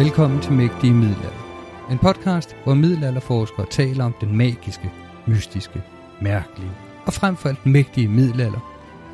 [0.00, 1.88] Velkommen til Mægtige Middelalder.
[1.90, 4.92] En podcast, hvor middelalderforskere taler om den magiske,
[5.26, 5.82] mystiske,
[6.20, 6.70] mærkelige
[7.06, 8.60] og frem for alt mægtige middelalder.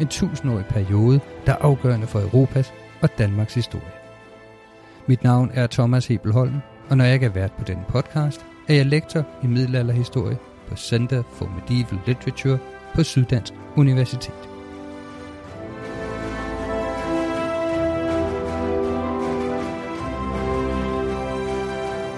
[0.00, 3.92] En tusindårig periode, der er afgørende for Europas og Danmarks historie.
[5.06, 6.54] Mit navn er Thomas Hebelholm,
[6.88, 10.38] og når jeg ikke er vært på denne podcast, er jeg lektor i middelalderhistorie
[10.69, 12.58] på Center for Medieval Literature
[12.94, 14.45] på Syddansk Universitet.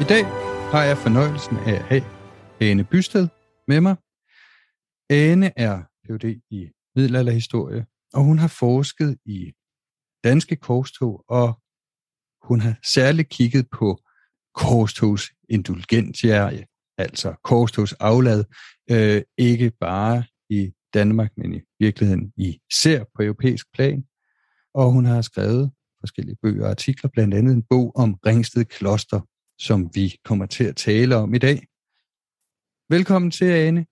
[0.00, 0.25] I dag
[0.72, 2.03] har jeg fornøjelsen af at have
[2.60, 3.28] Ane Bysted
[3.69, 3.97] med mig.
[5.10, 6.41] Ane er Ph.D.
[6.50, 9.53] i middelalderhistorie, og hun har forsket i
[10.25, 11.60] danske korstog, og
[12.42, 13.98] hun har særligt kigget på
[14.54, 16.66] korstogs indulgentiae,
[16.98, 18.44] altså korstogs aflad,
[18.91, 24.04] øh, ikke bare i Danmark, men i virkeligheden i ser på europæisk plan.
[24.75, 25.70] Og hun har skrevet
[26.00, 29.20] forskellige bøger og artikler, blandt andet en bog om Ringsted Kloster,
[29.58, 31.66] som vi kommer til at tale om i dag.
[32.88, 33.86] Velkommen til, Ane.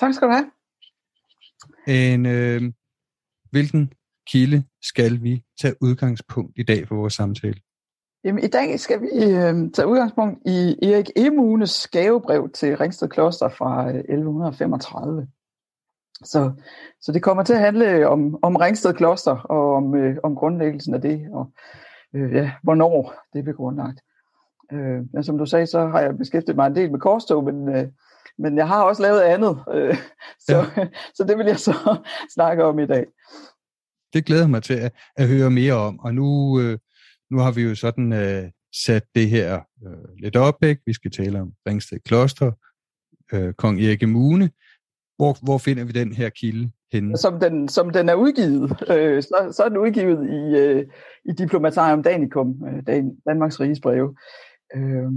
[0.00, 0.50] Tak skal du have.
[1.88, 2.62] En, øh,
[3.50, 3.92] hvilken
[4.26, 7.60] kilde skal vi tage udgangspunkt i dag for vores samtale?
[8.24, 13.48] Jamen, i dag skal vi øh, tage udgangspunkt i Erik Emunes gavebrev til Ringsted Kloster
[13.48, 15.28] fra øh, 1135.
[16.24, 16.52] Så,
[17.00, 20.94] så det kommer til at handle om, om Ringsted Kloster og om, øh, om grundlæggelsen
[20.94, 21.52] af det, og
[22.14, 24.00] øh, ja, hvornår det blev grundlagt.
[24.72, 27.76] Øh, men som du sagde, så har jeg beskæftiget mig en del med korstog, men,
[27.76, 27.88] øh,
[28.38, 29.96] men jeg har også lavet andet, øh,
[30.46, 30.86] så, ja.
[31.16, 31.74] så det vil jeg så
[32.36, 33.06] snakke om i dag.
[34.12, 36.78] Det glæder mig til at, at høre mere om, og nu, øh,
[37.30, 38.50] nu har vi jo sådan øh,
[38.84, 40.82] sat det her øh, lidt op, ikke?
[40.86, 42.52] vi skal tale om Ringsted Kloster,
[43.32, 44.50] øh, Kong Erik Mune.
[45.16, 47.16] Hvor, hvor finder vi den her kilde henne?
[47.16, 50.86] Som den, som den er udgivet, øh, så, så er den udgivet i, øh,
[51.24, 54.16] i Diplomatarium Danicum, øh, Dan, Danmarks Riges breve.
[54.74, 55.12] Øh,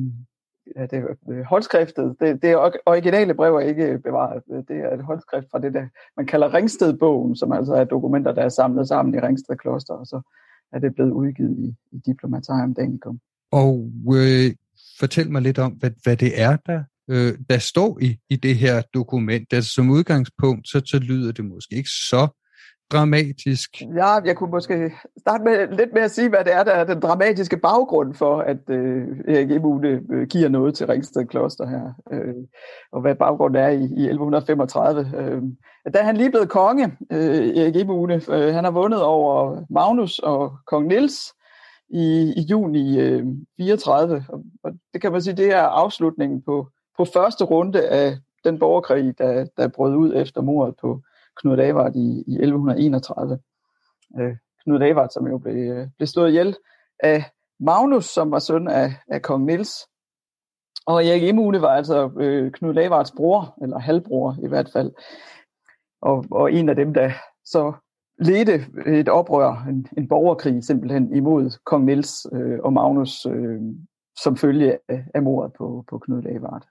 [0.75, 2.16] ja, det er øh, håndskriftet.
[2.19, 4.44] Det, det er originale brev er ikke bevaret.
[4.68, 5.88] Det er et håndskrift fra det, der
[6.18, 10.06] man kalder Ringstedbogen, som altså er dokumenter, der er samlet sammen i Ringsted Kloster, og
[10.06, 10.22] så
[10.74, 13.19] er det blevet udgivet i, i Diplomatarium Danicum.
[13.52, 14.52] Og øh,
[15.00, 18.55] fortæl mig lidt om, hvad, hvad det er, der, øh, der står i, i det
[18.55, 19.53] her dokument.
[19.53, 22.28] Altså som udgangspunkt, så, så lyder det måske ikke så
[22.93, 23.81] dramatisk.
[23.95, 26.84] Ja, jeg kunne måske starte med lidt med at sige, hvad det er, der er
[26.84, 31.93] den dramatiske baggrund for, at øh, Erik Emune øh, giver noget til Ringsted Kloster her,
[32.11, 32.34] øh,
[32.91, 35.11] og hvad baggrunden er i, i 1135.
[35.17, 35.41] Øh,
[35.93, 40.51] da han lige blev konge, øh, Erik Emune, øh, han har vundet over Magnus og
[40.67, 41.34] kong Nils
[41.90, 43.25] i, i juni øh,
[43.57, 46.67] 34, og, og det kan man sige, det er afslutningen på,
[46.97, 51.01] på første runde af den borgerkrig, der, der brød ud efter mordet på
[51.41, 53.40] Knud Davart i, i 1131.
[54.20, 56.56] Øh, Knud Davart, som jo blev, øh, blev slået ihjel
[57.00, 57.24] af
[57.59, 59.88] Magnus, som var søn af, af kong Niels.
[60.85, 64.91] og Erik Emune var altså øh, Knud Lavards bror, eller halvbror i hvert fald,
[66.02, 67.12] og, og en af dem, der
[67.46, 67.74] så
[68.20, 73.62] ledte et oprør, en, en borgerkrig simpelthen imod kong Niels øh, og Magnus øh,
[74.22, 76.68] som følge af, af mordet på, på Knud Lavard.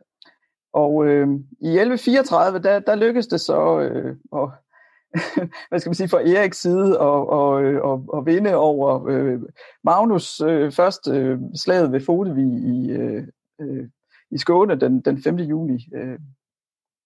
[0.72, 1.28] Og øh,
[1.60, 4.48] i 1134, der, der lykkedes det så øh, at,
[5.69, 9.40] hvad skal man sige, fra Eriks side og, og, øh, og, og vinde over øh,
[9.84, 13.24] Magnus øh, først øh, slaget ved Fodevi i, øh,
[13.60, 13.88] øh,
[14.30, 15.36] i Skåne den, den 5.
[15.36, 16.19] juni, øh,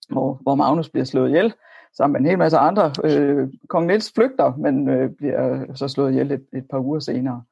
[0.08, 1.54] hvor, hvor Magnus bliver slået ihjel
[1.96, 2.92] sammen med en hel masse andre.
[3.04, 7.42] Øh, Kong Niels flygter, men øh, bliver så slået ihjel et, et par uger senere.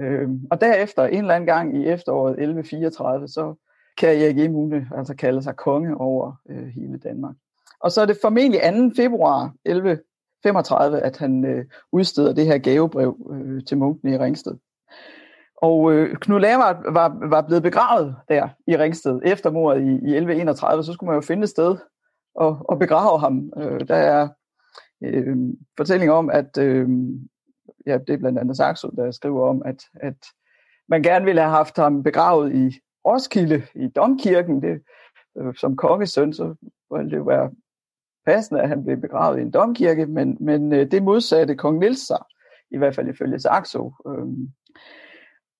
[0.00, 3.54] Øh, og derefter, en eller anden gang i efteråret 1134, så
[3.98, 7.34] kan Erik Emune altså kalde sig konge over øh, hele Danmark.
[7.80, 9.02] Og så er det formentlig 2.
[9.02, 14.54] februar 1135, at han øh, udsteder det her gavebrev øh, til munkene i Ringsted.
[15.56, 20.16] Og øh, Knud Lavard var, var blevet begravet der i Ringsted efter mordet i, i
[20.16, 21.76] 1131, så skulle man jo finde et sted
[22.34, 23.52] og, og begrave ham.
[23.56, 24.28] Øh, der er
[25.04, 25.36] øh,
[25.76, 26.88] fortælling om, at øh,
[27.86, 30.16] ja, det er blandt andet Saxo, der skriver om, at, at
[30.88, 34.62] man gerne ville have haft ham begravet i Roskilde, i Domkirken.
[34.62, 34.82] Det,
[35.38, 36.54] øh, som kongesøn, så
[36.90, 37.50] ville det jo være
[38.26, 42.06] passende, at han blev begravet i en domkirke, men, men øh, det modsatte kong Nils
[42.06, 42.22] sig,
[42.70, 43.92] i hvert fald ifølge Saxo.
[44.06, 44.48] Øhm,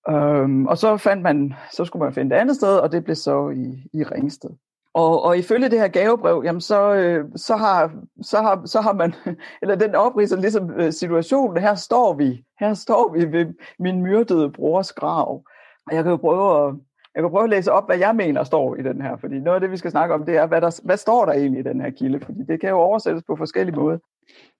[0.09, 3.15] øhm, og så fandt man, så skulle man finde et andet sted, og det blev
[3.15, 4.49] så i, i Ringsted.
[4.93, 7.91] Og, og ifølge det her gavebrev, jamen så, øh, så, har,
[8.21, 9.13] så, har, så har man,
[9.61, 14.51] eller den opriser ligesom øh, situationen, her står vi, her står vi ved min myrdede
[14.51, 15.43] brors grav.
[15.87, 16.75] Og jeg kan jo prøve at,
[17.15, 19.55] jeg kan prøve at læse op, hvad jeg mener står i den her, fordi noget
[19.55, 21.63] af det, vi skal snakke om, det er, hvad, der, hvad står der egentlig i
[21.63, 23.97] den her kilde, fordi det kan jo oversættes på forskellige måder.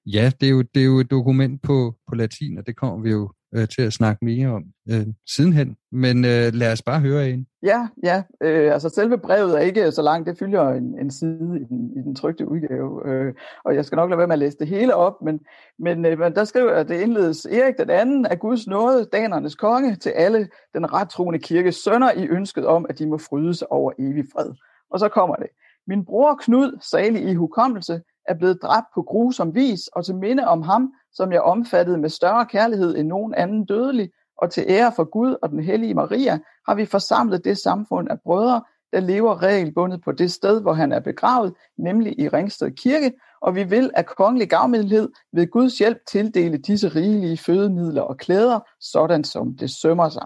[0.06, 3.04] Ja, det er jo, det er jo et dokument på, på latin, og det kommer
[3.04, 5.76] vi jo øh, til at snakke mere om øh, sidenhen.
[5.92, 7.48] Men øh, lad os bare høre en.
[7.64, 8.24] Ja, ja.
[8.42, 10.28] Øh, altså selve brevet er ikke så langt.
[10.28, 13.08] Det fylder en, en side i den, i den trygte udgave.
[13.08, 13.34] Øh,
[13.66, 15.22] og jeg skal nok lade være med at læse det hele op.
[15.22, 15.40] Men,
[15.80, 19.56] men, øh, men der skriver at det indledes Erik den anden af Guds nåde, danernes
[19.56, 23.92] konge, til alle den rettroende kirkes sønner i ønsket om, at de må frydes over
[24.00, 24.52] evig fred.
[24.92, 25.48] Og så kommer det.
[25.88, 30.48] Min bror Knud, salig i hukommelse, er blevet dræbt på grusom vis, og til minde
[30.48, 34.92] om ham, som jeg omfattede med større kærlighed end nogen anden dødelig, og til ære
[34.96, 38.64] for Gud og den hellige Maria, har vi forsamlet det samfund af brødre,
[38.94, 43.56] der lever regelbundet på det sted, hvor han er begravet, nemlig i Ringsted Kirke, og
[43.56, 49.24] vi vil af kongelig gavmildhed ved Guds hjælp tildele disse rigelige fødemidler og klæder, sådan
[49.24, 50.26] som det sømmer sig.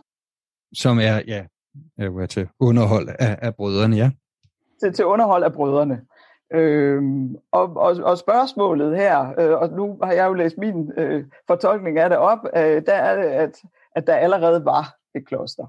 [0.74, 1.46] Som er, ja,
[1.98, 4.12] er til underhold af, af brødrene, ja.
[4.84, 6.02] Til, til underhold af brødrene.
[6.54, 11.26] Øhm, og, og, og spørgsmålet her, øh, og nu har jeg jo læst min øh,
[11.48, 13.62] fortolkning af det op, øh, der er det, at,
[13.96, 15.68] at der allerede var et kloster.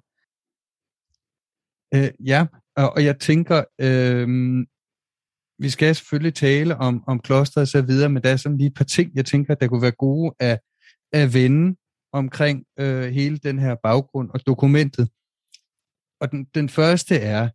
[1.95, 2.47] Øh, ja,
[2.77, 4.29] og, og jeg tænker, øh,
[5.59, 8.69] vi skal selvfølgelig tale om, om kloster og så videre, men der er sådan lige
[8.69, 10.61] et par ting, jeg tænker, der kunne være gode at,
[11.13, 11.77] at vende
[12.13, 15.11] omkring øh, hele den her baggrund og dokumentet.
[16.21, 17.49] Og den, den første er,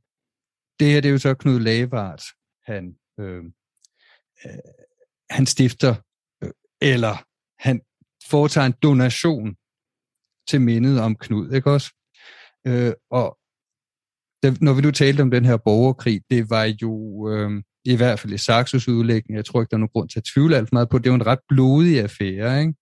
[0.79, 2.24] det her det er jo så Knud Lavart,
[2.65, 3.44] han øh,
[4.45, 4.51] øh,
[5.29, 5.95] han stifter,
[6.44, 6.51] øh,
[6.81, 7.15] eller
[7.59, 7.81] han
[8.29, 9.56] foretager en donation
[10.50, 11.89] til mindet om Knud, ikke også?
[12.68, 13.38] Øh, og
[14.44, 16.94] det, når vi nu talte om den her borgerkrig, det var jo
[17.29, 20.19] øh, i hvert fald i Saxos udlægning, jeg tror ikke, der er nogen grund til
[20.19, 22.74] at tvivle alt for meget på, det var en ret blodig affære, ikke?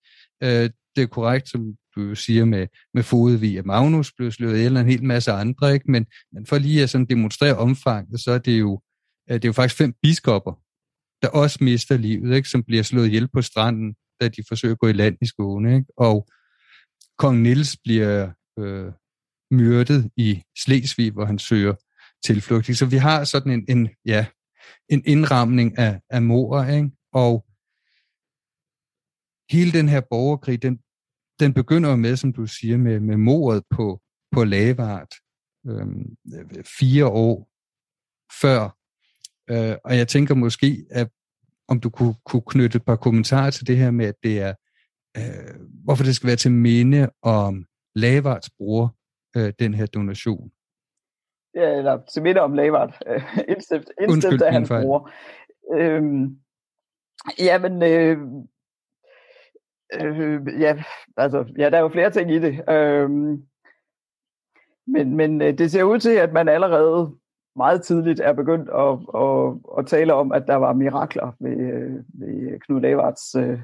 [0.44, 1.62] Øh, det er korrekt, som
[1.96, 5.74] du siger med, med Fodevig, at Magnus blev slået ihjel, og en hel masse andre,
[5.74, 5.92] ikke?
[5.92, 8.82] Men, men for lige at sådan demonstrere omfanget, så er det jo
[9.30, 10.54] Øh, det er jo faktisk fem biskopper,
[11.22, 12.50] der også mister livet, ikke?
[12.50, 15.76] som bliver slået ihjel på stranden, da de forsøger at gå i land i Skåne.
[15.76, 15.86] Ikke?
[15.98, 16.28] Og
[17.18, 18.92] kong Nils bliver øh,
[19.52, 21.76] myrdet i Slesvig, hvor han søger
[22.24, 22.78] tilflugt.
[22.78, 24.26] Så vi har sådan en, en, ja,
[24.90, 26.92] en indramning af, af mor, ikke?
[27.14, 27.46] og
[29.52, 30.80] hele den her borgerkrig, den,
[31.40, 35.14] den begynder med, som du siger, med, med mordet på, på Lavart,
[35.68, 36.16] øhm,
[36.80, 37.50] fire år
[38.42, 38.79] før
[39.52, 41.10] Øh, og jeg tænker måske, at
[41.68, 44.54] om du kunne, kunne knytte et par kommentarer til det her med, at det er,
[45.18, 47.66] øh, hvorfor det skal være til minde om
[47.96, 48.96] Lavards bror,
[49.38, 50.52] øh, den her donation.
[51.56, 52.98] Ja, eller til minde om Lavard,
[53.54, 55.12] indstift, indstift af hans bror.
[55.74, 56.40] Øhm,
[57.40, 58.18] jamen, øh,
[59.94, 60.84] øh, ja,
[61.18, 62.70] altså, ja, der er jo flere ting i det.
[62.70, 63.44] Øhm,
[64.88, 67.19] men, men øh, det ser ud til, at man allerede
[67.64, 69.38] meget tidligt er begyndt at, at,
[69.78, 73.60] at tale om, at der var mirakler ved, øh, ved Knud Lavards øh,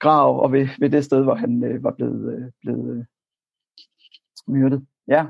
[0.00, 3.04] grav og ved, ved det sted, hvor han øh, var blevet, øh, blevet øh,
[4.54, 4.80] myrdet.
[5.08, 5.22] Ja.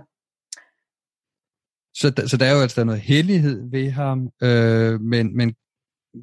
[1.95, 5.55] så, så der er jo altså noget hellighed ved ham, øh, men, men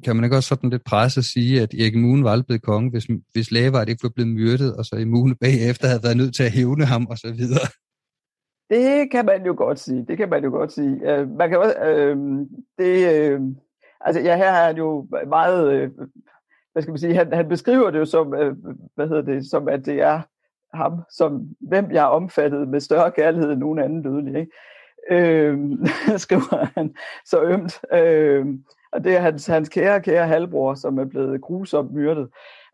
[0.04, 2.90] kan man ikke også sådan lidt presse at sige, at Erik Mune var blevet konge,
[2.90, 6.42] hvis, hvis Lavard ikke var blevet myrdet, og så Mune bagefter havde været nødt til
[6.42, 7.66] at hævne ham, og så videre?
[8.72, 10.04] Det kan man jo godt sige.
[10.08, 11.12] Det kan man jo godt sige.
[11.12, 12.16] Øh, man kan også, øh,
[12.78, 13.40] det, øh,
[14.00, 15.90] altså ja, her har han jo meget, øh,
[16.72, 18.56] hvad skal man sige, han, han beskriver det jo som, øh,
[18.94, 20.20] hvad hedder det, som at det er
[20.74, 24.40] ham, som hvem jeg er omfattet med større kærlighed end nogen anden dødelig.
[24.40, 24.52] Ikke?
[25.10, 25.58] Øh,
[26.24, 27.80] skriver han så ømt.
[27.92, 28.46] Øh,
[28.92, 32.28] og det er hans, hans kære, kære halvbror, som er blevet grusomt myrdet.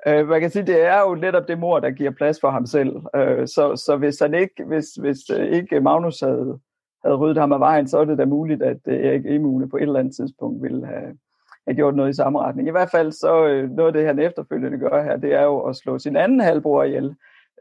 [0.06, 2.66] Øh, man kan sige, det er jo netop det mor, der giver plads for ham
[2.66, 2.96] selv.
[3.16, 6.58] Øh, så, så hvis han ikke, hvis, hvis øh, ikke Magnus havde,
[7.04, 9.76] havde ryddet ham af vejen, så er det da muligt, at øh, Erik Emune på
[9.76, 11.18] et eller andet tidspunkt ville have,
[11.66, 12.68] have gjort noget i samme retning.
[12.68, 15.60] I hvert fald så øh, noget af det, han efterfølgende gør her, det er jo
[15.60, 17.14] at slå sin anden halvbror ihjel,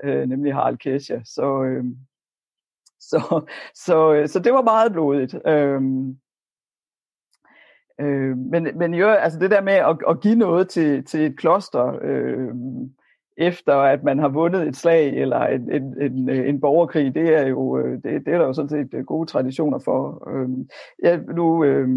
[0.04, 1.20] øh, nemlig Harald Kesha.
[1.26, 1.86] Så, øh,
[3.00, 3.46] så,
[3.86, 5.36] så, øh, så det var meget blodigt.
[5.48, 5.82] Øh,
[8.00, 11.38] øh, men, men jo, altså det der med at, at give noget til, til et
[11.38, 12.50] kloster, øh,
[13.38, 17.36] efter at man har vundet et slag eller en, en, en, øh, en borgerkrig, det
[17.36, 20.30] er jo øh, det, det er der jo sådan set øh, gode traditioner for.
[20.30, 20.50] Øh,
[21.04, 21.90] ja, nu, øh,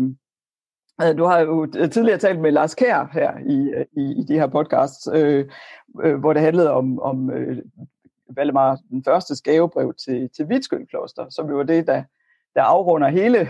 [1.18, 5.08] du har jo tidligere talt med Lars Kær her i, i, i de her podcasts,
[5.14, 5.44] øh,
[6.02, 7.58] øh, hvor det handlede om, om øh,
[8.36, 12.02] Valdemar den første gavebrev til, til Vitskyld Kloster, som jo var det, der,
[12.54, 13.48] der afrunder hele,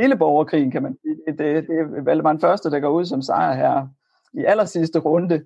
[0.00, 1.16] hele borgerkrigen, kan man sige.
[1.26, 3.88] Det, det, det er Valdemar den første, der går ud som sejr her
[4.34, 5.44] i aller sidste runde.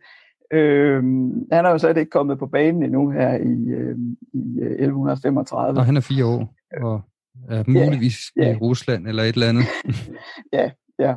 [0.53, 3.97] Øhm, han er jo slet ikke kommet på banen endnu her i, øh,
[4.35, 5.79] i 1135.
[5.79, 7.01] Og han er fire år, og
[7.49, 8.57] er muligvis yeah, yeah.
[8.57, 9.65] i Rusland eller et eller andet.
[10.59, 11.15] ja, ja.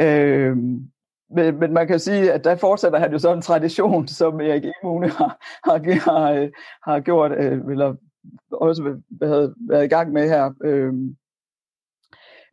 [0.00, 0.88] Øhm,
[1.30, 4.64] men, men man kan sige, at der fortsætter han jo så en tradition, som Erik
[4.64, 5.78] Emune har, har,
[6.10, 6.48] har,
[6.90, 7.94] har gjort, øh, eller
[8.52, 10.52] også været, været i gang med her.
[10.64, 10.94] Øh,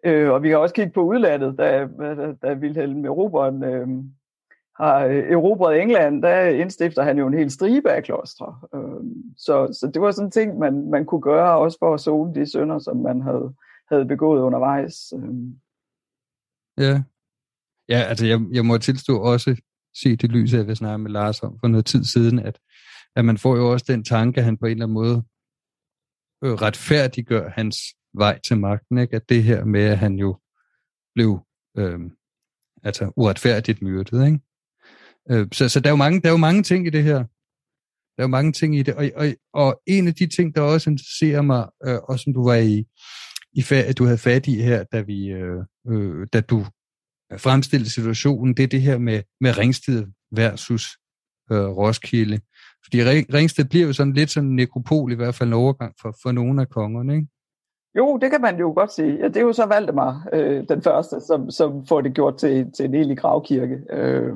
[0.05, 3.87] øh, og vi kan også kigge på udlandet, da, da, da Wilhelm Eroberen øh,
[4.79, 8.59] har øh, erobret England, der indstifter han jo en hel stribe af klostre.
[8.75, 9.03] Øh,
[9.37, 12.35] så, så det var sådan en ting, man, man kunne gøre også for at zone
[12.35, 13.53] de sønder, som man havde,
[13.91, 15.13] havde begået undervejs.
[15.17, 15.33] Øh.
[16.77, 17.03] Ja,
[17.89, 19.61] Ja, altså jeg, jeg må tilstå også
[19.95, 22.59] se det lys jeg vil snakke med Lars om for noget tid siden, at,
[23.15, 25.23] at man får jo også den tanke, at han på en eller anden måde
[26.43, 27.77] øh, retfærdiggør hans
[28.13, 29.15] vej til magten, ikke?
[29.15, 30.37] at det her med, at han jo
[31.15, 31.39] blev
[31.77, 31.99] øh,
[32.83, 34.25] altså uretfærdigt myrdet.
[34.25, 34.39] Ikke?
[35.31, 37.17] Øh, så, så der, er jo mange, der er jo mange ting i det her.
[38.15, 40.61] Der er jo mange ting i det, og, og, og en af de ting, der
[40.61, 42.85] også interesserer mig, øh, og som du var i,
[43.53, 46.65] i at du havde fat i her, da, vi, øh, øh, da du
[47.37, 50.97] fremstillede situationen, det er det her med, med Ringsted versus
[51.51, 52.39] øh, Roskilde.
[52.83, 56.17] Fordi Ringsted bliver jo sådan lidt sådan en nekropol, i hvert fald en overgang for,
[56.21, 57.27] for nogle af kongerne, ikke?
[57.97, 59.17] Jo, det kan man jo godt sige.
[59.17, 62.71] Ja, det er jo så Valdemar, øh, den første, som, som får det gjort til,
[62.71, 63.79] til en egentlig gravkirke.
[63.89, 64.35] Øh.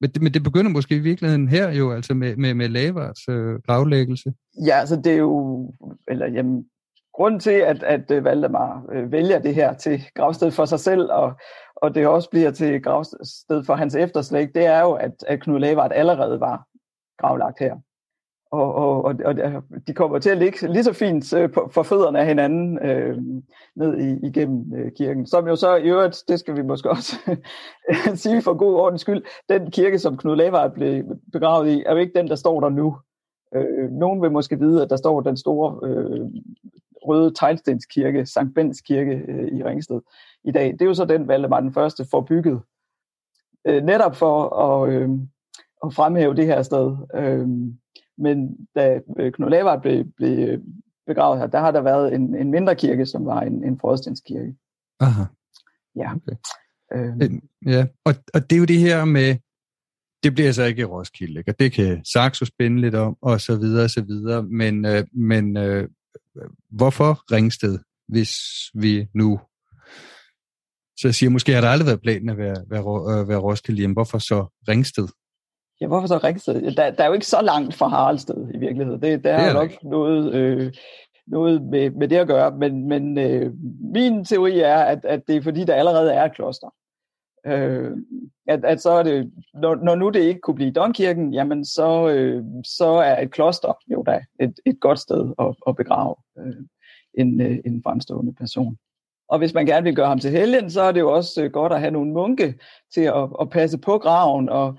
[0.00, 3.28] Men, det, men det begynder måske i virkeligheden her jo, altså med, med, med Lavards
[3.28, 4.32] øh, gravlæggelse.
[4.66, 5.70] Ja, altså det er jo,
[6.08, 6.66] eller jamen,
[7.14, 11.32] grunden til, at, at Valdemar øh, vælger det her til gravsted for sig selv, og,
[11.76, 15.58] og det også bliver til gravsted for hans efterslægt, det er jo, at, at Knud
[15.58, 16.66] Lavard allerede var
[17.18, 17.76] gravlagt her.
[18.50, 21.82] Og, og, og, og de kommer til at ligge lige så fint øh, på, for
[21.82, 23.18] fødderne af hinanden øh,
[23.76, 25.26] ned i, igennem øh, kirken.
[25.26, 27.16] Som jo så i øvrigt, det skal vi måske også
[27.88, 31.92] øh, sige for god ordens skyld, den kirke, som Knud Lavard blev begravet i, er
[31.92, 32.96] jo ikke den, der står der nu.
[33.54, 36.20] Øh, nogen vil måske vide, at der står den store øh,
[37.08, 40.00] røde teglstenskirke, Sankt Bens kirke øh, i Ringsted
[40.44, 40.72] i dag.
[40.72, 42.60] Det er jo så den, Valdemar den første får bygget.
[43.66, 45.08] Øh, netop for at, øh,
[45.84, 46.96] at fremhæve det her sted.
[47.14, 47.48] Øh,
[48.18, 50.60] men da øh, Knud Lavard blev, blev
[51.06, 54.54] begravet her, der har der været en, en mindre kirke, som var en, en frostensskirke.
[55.00, 55.22] Aha.
[55.96, 56.12] Ja.
[56.14, 56.36] Okay.
[56.92, 57.30] Øh,
[57.66, 59.36] ja, og, og det er jo det her med,
[60.22, 61.50] det bliver så ikke i Roskilde, ikke?
[61.50, 65.04] og det kan Saxo spænde lidt om, og så videre, og så videre, men, øh,
[65.12, 65.88] men øh,
[66.70, 68.32] hvorfor Ringsted, hvis
[68.74, 69.40] vi nu
[70.98, 73.78] så jeg siger, måske har der aldrig været planen at være, være, øh, være Roskilde
[73.78, 73.92] hjem.
[73.92, 75.08] Hvorfor så Ringsted?
[75.80, 76.76] Ja, hvorfor så Ringsted?
[76.76, 79.02] Der, der er jo ikke så langt fra Haraldsted i virkeligheden.
[79.02, 79.88] Det, der det er, er nok ikke.
[79.88, 80.72] noget, øh,
[81.26, 83.52] noget med, med det at gøre, men, men øh,
[83.94, 86.74] min teori er, at, at det er fordi, der allerede er et kloster.
[87.46, 87.96] Øh,
[88.48, 92.08] at, at så er det, når, når nu det ikke kunne blive Domkirken, jamen så,
[92.08, 96.56] øh, så er et kloster jo da et, et godt sted at, at begrave øh,
[97.14, 98.76] en, øh, en fremstående person.
[99.28, 101.50] Og hvis man gerne vil gøre ham til helgen, så er det jo også øh,
[101.50, 102.54] godt at have nogle munke
[102.94, 104.78] til at, at passe på graven og,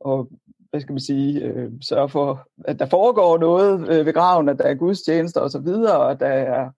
[0.00, 0.28] og
[0.70, 4.58] hvad skal man sige, øh, sørge for, at der foregår noget øh, ved graven, at
[4.58, 6.70] der er gudstjenester osv., og, og der er,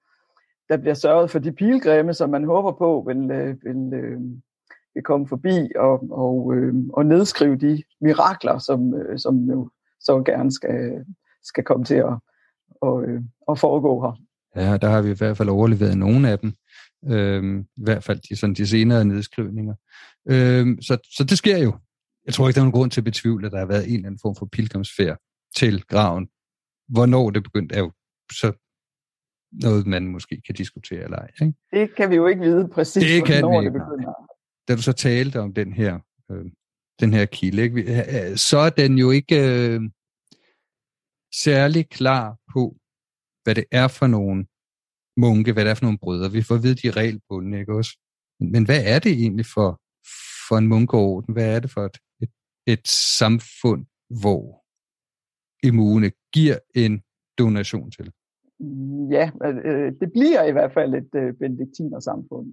[0.69, 4.21] der bliver sørget for de pilgrimme, som man håber på vil, øh, vil, øh,
[4.95, 10.23] vil komme forbi og, og, øh, og nedskrive de mirakler, som, øh, som jo så
[10.23, 11.05] gerne skal,
[11.43, 12.15] skal komme til at,
[12.81, 14.13] og, øh, at foregå her.
[14.57, 16.53] Ja, der har vi i hvert fald overleveret nogle af dem.
[17.07, 19.75] Øhm, I hvert fald de, sådan de senere nedskrivninger.
[20.29, 21.73] Øhm, så, så det sker jo.
[22.27, 23.95] Jeg tror ikke, der er nogen grund til at betvivle, at der har været en
[23.95, 25.19] eller anden form for pilgrimsfærd
[25.57, 26.29] til graven.
[26.89, 27.93] Hvornår det begyndte, er jo
[28.33, 28.53] så
[29.53, 31.31] noget, man måske kan diskutere eller ej.
[31.41, 31.55] Ikke?
[31.73, 34.13] Det kan vi jo ikke vide præcis, det kan hvornår vi det begynder.
[34.69, 35.99] Da du så talte om den her,
[36.31, 36.45] øh,
[37.01, 38.37] den her kilde, ikke?
[38.37, 39.81] så er den jo ikke øh,
[41.35, 42.77] særlig klar på,
[43.45, 44.47] hvad det er for nogle
[45.17, 46.33] munke, hvad det er for nogle brødre.
[46.33, 47.99] Vi får at vide, de er regelbundne, ikke også?
[48.41, 49.81] Men, men hvad er det egentlig for,
[50.49, 51.35] for en munkeorden?
[51.35, 51.99] Hvad er det for et,
[52.67, 52.89] et,
[53.19, 53.87] samfund,
[54.23, 54.63] hvor
[55.67, 57.03] immune giver en
[57.39, 58.13] donation til?
[59.11, 62.47] Ja, øh, øh, det bliver i hvert fald et øh, benediktinersamfund.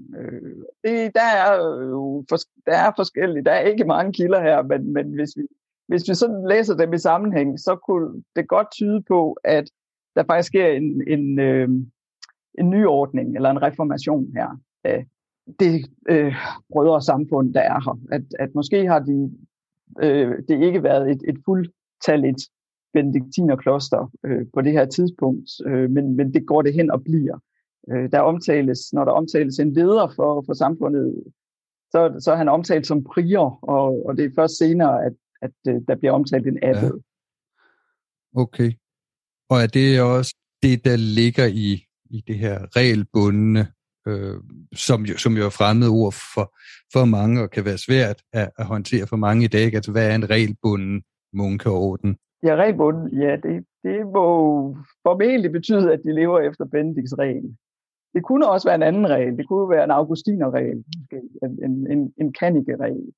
[0.84, 1.56] Det, der er
[1.90, 5.44] jo for, der er forskellige, der er ikke mange kilder her, men, men hvis, vi,
[5.88, 9.70] hvis vi sådan læser dem i sammenhæng, så kunne det godt tyde på, at
[10.16, 11.40] der faktisk sker en, en,
[12.60, 15.06] en ny ordning eller en reformation her af
[15.60, 16.36] det øh,
[16.72, 18.00] brødre samfund, der er her.
[18.12, 19.32] At, at måske har de,
[20.02, 22.42] øh, det ikke været et, et fuldtalligt
[22.94, 27.40] benediktinerkloster øh, på det her tidspunkt, øh, men, men det går det hen og bliver.
[27.92, 31.24] Øh, der omtales, når der omtales en leder for, for samfundet,
[31.92, 35.52] så, så er han omtalt som prior, og, og det er først senere, at, at
[35.68, 36.92] øh, der bliver omtalt en abbed.
[38.36, 38.42] Ja.
[38.42, 38.72] Okay.
[39.50, 43.68] Og er det også det, der ligger i, i det her regelbundne,
[44.08, 44.36] øh,
[44.76, 46.56] som, jo, som jo er fremmede ord for,
[46.94, 49.74] for mange, og kan være svært at, at håndtere for mange i dag?
[49.74, 51.04] Altså, hvad er en regelbunden
[51.34, 52.18] munkeorden?
[52.44, 54.26] Ja, regelbunden, ja, det, det må
[55.08, 57.58] formentlig betyde, at de lever efter Benedikts regel.
[58.14, 59.38] Det kunne også være en anden regel.
[59.38, 60.84] Det kunne være en augustinerregel,
[61.44, 63.12] en, en, en, kanikeregel.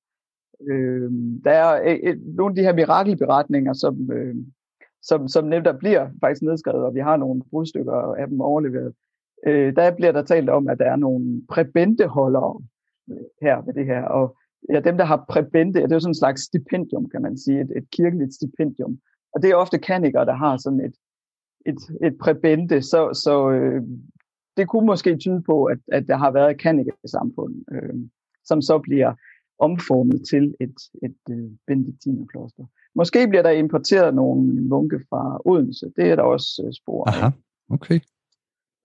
[0.70, 1.10] Øh,
[1.44, 4.36] der er øh, øh, nogle af de her mirakelberetninger, som, øh,
[5.02, 8.94] som, som nemt bliver faktisk nedskrevet, og vi har nogle brudstykker af dem overleveret.
[9.46, 12.60] Øh, der bliver der talt om, at der er nogle præbenteholdere
[13.42, 14.36] her ved det her, og
[14.72, 17.60] ja, dem, der har præbente, det er jo sådan en slags stipendium, kan man sige,
[17.60, 18.98] et, et kirkeligt stipendium.
[19.34, 20.94] Og det er ofte kanikere, der har sådan et,
[21.66, 23.82] et, et præbente, så, så øh,
[24.56, 27.94] det kunne måske tyde på, at, at der har været et kanikesamfund, øh,
[28.44, 29.14] som så bliver
[29.58, 32.64] omformet til et, et øh, benediktinerkloster.
[32.94, 35.92] Måske bliver der importeret nogle munke fra Odense.
[35.96, 37.12] Det er der også øh, spor af.
[37.12, 37.30] Aha,
[37.70, 38.00] okay.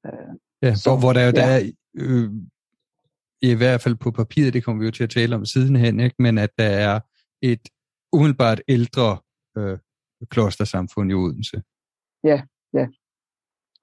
[0.08, 1.32] Uh, ja, så, hvor, hvor der, ja.
[1.32, 2.30] der er, øh,
[3.42, 6.16] i hvert fald på papiret, det kommer vi jo til at tale om sidenhen, ikke?
[6.20, 7.00] men at der er
[7.42, 7.70] et
[8.14, 9.18] umiddelbart ældre
[9.58, 9.78] øh,
[10.30, 11.62] klostersamfund i Odense.
[12.24, 12.42] Ja,
[12.74, 12.88] ja.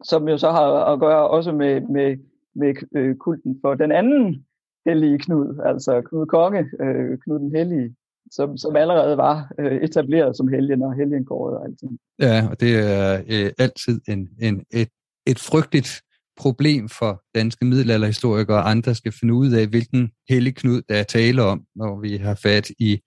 [0.04, 2.16] Som jo så har at gøre også med, med,
[2.54, 4.46] med øh, kulten for den anden
[4.86, 7.94] hellige Knud, altså Knud Konge, øh, Knud den Hellige,
[8.30, 11.98] som, som allerede var øh, etableret som helgen og helgenkåret og alting.
[12.18, 14.88] Ja, og det er øh, altid en, en, et,
[15.26, 16.02] et frygteligt
[16.36, 21.02] problem for danske middelalderhistorikere og andre skal finde ud af, hvilken hellig Knud der er
[21.02, 23.00] tale om, når vi har fat i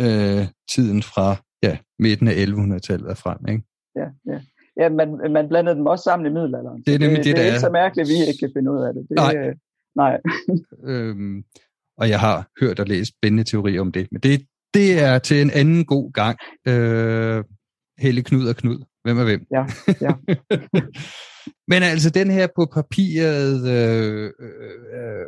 [0.00, 3.38] øh, tiden fra ja, midten af 1100-tallet og frem.
[3.48, 3.62] Ikke?
[3.96, 4.40] Ja, ja.
[4.76, 6.82] Ja, man, man blandede dem også sammen i middelalderen.
[6.86, 8.72] Det er nemlig det, det, det er ikke så mærkeligt, at vi ikke kan finde
[8.72, 9.06] ud af det.
[9.08, 9.36] det nej.
[9.36, 9.54] Øh,
[9.96, 10.20] nej.
[10.92, 11.44] øhm,
[11.98, 15.42] og jeg har hørt og læst spændende teorier om det, men det, det er til
[15.42, 16.38] en anden god gang.
[16.68, 17.44] Øh,
[17.98, 18.78] Helle Knud og Knud.
[19.04, 19.46] Hvem er hvem?
[19.50, 19.64] Ja,
[20.00, 20.12] ja.
[21.68, 24.50] men altså den her på papiret øh, øh,
[24.94, 25.26] øh,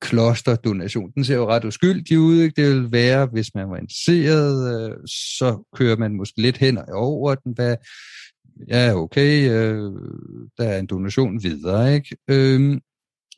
[0.00, 2.40] klosterdonation, den ser jo ret uskyldig ud.
[2.40, 2.62] Ikke?
[2.62, 7.34] Det vil være, hvis man var interesseret, øh, så kører man måske lidt hen over
[7.34, 7.52] den.
[7.52, 7.76] Hvad,
[8.68, 9.92] ja, okay, øh,
[10.58, 11.94] der er en donation videre.
[11.94, 12.16] Ikke?
[12.30, 12.60] Øh,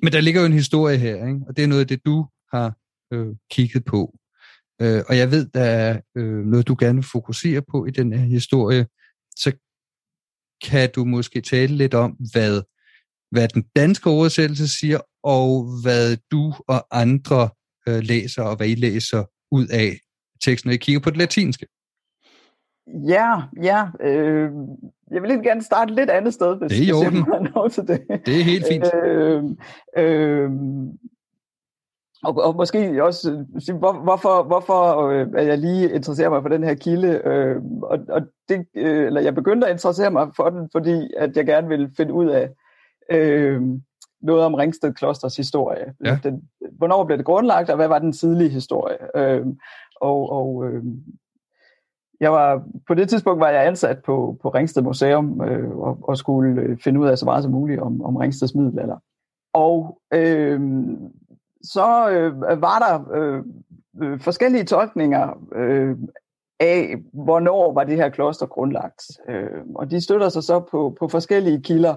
[0.03, 1.40] men der ligger jo en historie her, ikke?
[1.48, 2.76] og det er noget af det, du har
[3.12, 4.14] øh, kigget på.
[4.83, 8.12] Øh, og jeg ved, der er øh, noget, du gerne vil fokusere på i den
[8.12, 8.87] her historie.
[9.37, 9.53] Så
[10.62, 12.62] kan du måske tale lidt om, hvad,
[13.30, 17.48] hvad den danske oversættelse siger, og hvad du og andre
[17.88, 19.98] øh, læser, og hvad I læser ud af
[20.44, 21.66] teksten, når I kigger på det latinske.
[23.08, 23.86] Ja, ja.
[24.00, 24.50] Øh,
[25.10, 27.70] jeg vil lige gerne starte lidt andet sted, hvis det er i orden.
[27.70, 28.26] til det.
[28.26, 28.94] Det er helt fint.
[28.94, 29.42] Øh,
[29.98, 30.50] øh,
[32.24, 36.48] og, og måske også sige, hvor, hvorfor, hvorfor øh, er jeg lige interesserer mig for
[36.48, 37.22] den her kilde.
[37.24, 41.37] Øh, og, og det, øh, eller jeg begyndte at interessere mig for den, fordi at
[41.37, 42.50] jeg gerne ville finde ud af
[43.11, 43.62] øh,
[44.22, 45.94] noget om Ringsted Klosters historie.
[46.04, 46.18] Ja.
[46.22, 48.98] Den, hvornår blev det grundlagt, og hvad var den tidlige historie?
[49.16, 49.46] Øh,
[50.00, 50.85] og og øh,
[52.20, 56.16] jeg var, på det tidspunkt var jeg ansat på, på Ringsted Museum øh, og, og
[56.16, 58.96] skulle finde ud af så meget som muligt om, om Ringsteds middelalder.
[59.52, 60.61] Og øh,
[61.62, 63.44] så øh, var der øh,
[64.02, 65.96] øh, forskellige tolkninger øh,
[66.60, 69.02] af, hvornår var det her kloster grundlagt.
[69.28, 71.96] Øh, og de støtter sig så på, på forskellige kilder.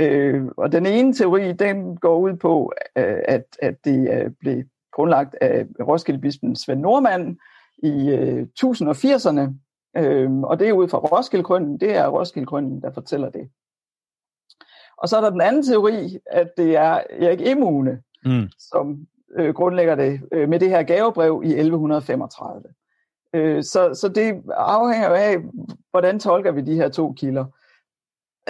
[0.00, 4.64] Øh, og den ene teori, den går ud på, øh, at, at det øh, blev
[4.92, 7.36] grundlagt af Roskildebispen Svend Normand
[7.82, 9.50] i øh, 1080'erne.
[9.96, 11.80] Øh, og det er ud fra Roskildegrønnen.
[11.80, 13.50] Det er Roskildegrønnen, der fortæller det.
[14.96, 18.48] Og så er der den anden teori, at det er Erik Emune, mm.
[18.58, 19.06] som
[19.38, 22.62] øh, grundlægger det øh, med det her gavebrev i 1135.
[23.34, 25.36] Øh, så, så det afhænger af,
[25.90, 27.44] hvordan tolker vi de her to kilder.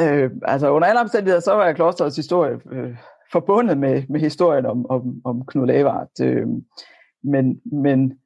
[0.01, 2.97] Øh, altså under alle omstændigheder, så var klosterets historie øh,
[3.33, 6.21] forbundet med, med historien om, om, om Knud Lavard.
[6.23, 6.47] Øh,
[7.23, 8.19] men, men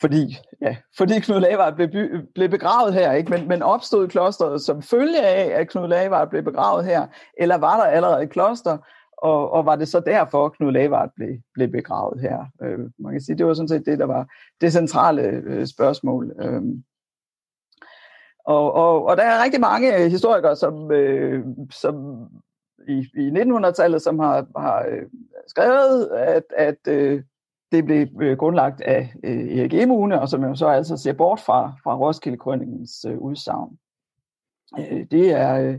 [0.00, 1.88] fordi, ja, fordi Knud Lavard blev,
[2.34, 3.30] blev begravet her, ikke?
[3.30, 7.06] Men, men opstod klosteret som følge af, at Knud Lavard blev begravet her,
[7.38, 8.78] eller var der allerede et kloster,
[9.22, 12.44] og, og var det så derfor, Knud Lavard blev, blev begravet her?
[12.62, 14.28] Øh, man kan sige, det var sådan set det, der var
[14.60, 16.32] det centrale øh, spørgsmål.
[16.40, 16.62] Øh,
[18.44, 22.26] og, og, og der er rigtig mange historikere, som, øh, som
[22.88, 25.02] i, i 1900-tallet, som har, har øh,
[25.46, 27.22] skrevet, at, at øh,
[27.72, 31.40] det blev øh, grundlagt af øh, Erik Emune, og som jo så altså ser bort
[31.40, 33.78] fra, fra Roskilde-krønningens øh, udsagn.
[34.78, 35.60] Øh, det er...
[35.60, 35.78] Øh,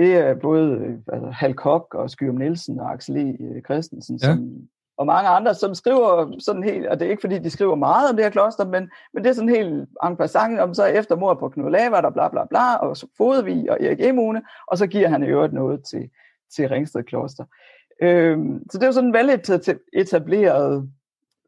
[0.00, 3.60] det er både øh, altså, Hal Kok og Skyrum Nielsen og Axel E.
[3.64, 4.26] Christensen, ja.
[4.26, 7.74] som, og mange andre, som skriver sådan helt, og det er ikke fordi, de skriver
[7.74, 10.84] meget om det her kloster, men, men det er sådan helt en passant om så
[10.84, 14.42] efter mord på Knud Lavard og bla bla bla, og så Fodevig og Erik Emune,
[14.66, 16.10] og så giver han i øvrigt noget til,
[16.56, 17.44] til Ringsted Kloster.
[18.02, 19.40] Øhm, så det er jo sådan en veldig
[19.92, 20.90] etableret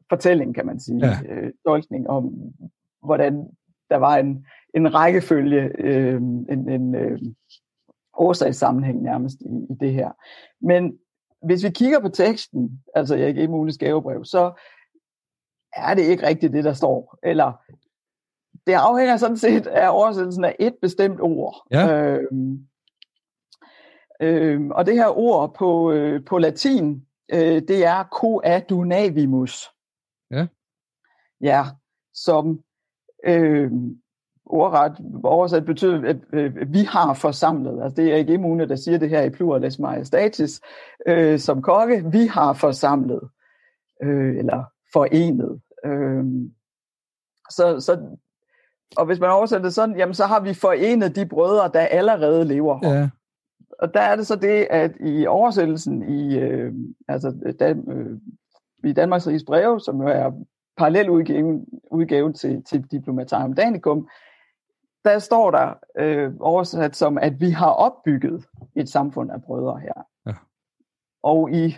[0.09, 1.17] fortælling, kan man sige, ja.
[1.29, 2.33] øh, tolkning om,
[3.03, 3.47] hvordan
[3.89, 7.19] der var en, en rækkefølge, øh, en, en øh,
[8.13, 10.11] årsagssammenhæng nærmest i, i det her.
[10.61, 10.99] Men
[11.43, 14.53] hvis vi kigger på teksten, altså Erik Emules gavebrev, så
[15.73, 17.17] er det ikke rigtigt det, der står.
[17.23, 17.53] Eller
[18.67, 21.67] det afhænger sådan set af oversættelsen af et bestemt ord.
[21.71, 21.97] Ja.
[21.97, 22.67] Øhm,
[24.21, 29.69] øhm, og det her ord på, øh, på latin, øh, det er coadunavimus.
[30.31, 30.47] Ja.
[31.41, 31.63] Ja,
[32.13, 32.63] som
[33.25, 33.71] øh,
[34.53, 37.83] ordret oversat betyder, at øh, vi har forsamlet.
[37.83, 40.61] Altså det er ikke immune, der siger det her i pluralis majestatis,
[41.07, 42.03] øh, som kokke.
[42.11, 43.21] Vi har forsamlet,
[44.03, 44.63] øh, eller
[44.93, 45.61] forenet.
[45.85, 46.23] Øh,
[47.49, 47.99] så, så,
[48.97, 52.45] og hvis man oversætter det sådan, jamen så har vi forenet de brødre, der allerede
[52.45, 52.93] lever her.
[52.93, 53.09] Ja.
[53.79, 56.73] Og der er det så det, at i oversættelsen i, øh,
[57.07, 58.17] altså, da, øh,
[58.83, 60.31] i Danmarks Riges breve, som jo er
[60.77, 64.07] parallel udgave, udgave til, til Diplomatarium Danicum,
[65.05, 70.05] der står der øh, oversat som, at vi har opbygget et samfund af brødre her.
[70.25, 70.33] Ja.
[71.23, 71.77] Og i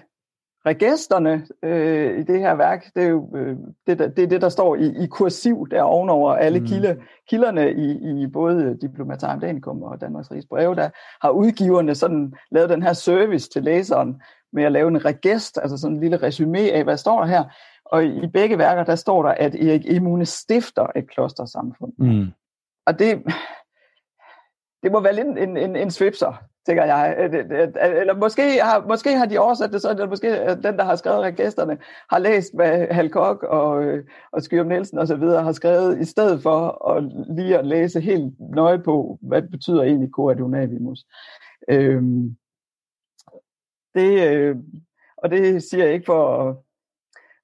[0.65, 3.57] registerne øh, i det her værk, det er jo øh,
[3.87, 6.65] det, der, det, er det, der står i, i kursiv der ovenover alle mm.
[6.65, 10.89] kilde, kilderne i, i både Diplomatarium Danicum og Danmarks Riges Breve, der
[11.21, 14.21] har udgiverne sådan lavet den her service til læseren
[14.53, 17.43] med at lave en regest, altså sådan en lille resume af, hvad står der her.
[17.85, 21.93] Og i begge værker, der står der, at Erik Emune stifter et klostersamfund.
[21.97, 22.31] Mm
[22.85, 23.23] og det,
[24.83, 27.15] det må være lidt en, en, en svipser, tænker jeg.
[27.19, 30.77] Øh, øh, eller måske har, måske har de oversat det sådan, eller måske øh, den,
[30.77, 31.77] der har skrevet registerne,
[32.09, 33.85] har læst, hvad Hal Kok og,
[34.31, 35.23] og Skyrum Nielsen osv.
[35.23, 37.03] har skrevet, i stedet for at
[37.35, 41.05] lige at læse helt nøje på, hvad det betyder egentlig coadunavimus.
[41.69, 42.37] Øhm,
[43.95, 44.55] det, øh,
[45.17, 46.55] og det siger jeg ikke for at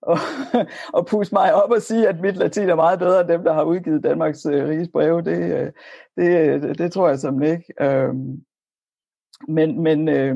[0.01, 0.17] og,
[0.97, 3.53] og puste mig op og sige, at mit latin er meget bedre end dem, der
[3.53, 5.21] har udgivet Danmarks øh, Riges breve.
[5.21, 5.71] Det, øh,
[6.17, 7.73] det, det, det tror jeg simpelthen ikke.
[7.81, 8.13] Øh,
[9.47, 10.35] men men øh,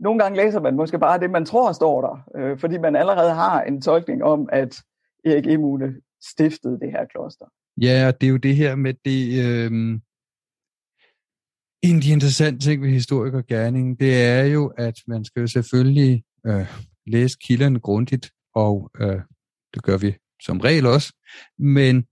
[0.00, 3.34] nogle gange læser man måske bare det, man tror står der, øh, fordi man allerede
[3.34, 4.82] har en tolkning om, at
[5.24, 7.46] Erik Emune stiftede det her kloster.
[7.80, 9.46] Ja, det er jo det her med det...
[9.46, 10.00] Øh...
[11.82, 16.24] En af de interessante ting ved historikergærningen, det er jo, at man skal jo selvfølgelig
[16.46, 16.66] øh,
[17.06, 19.20] læse kilderne grundigt, og øh,
[19.74, 21.12] det gør vi som regel også.
[21.58, 22.04] Men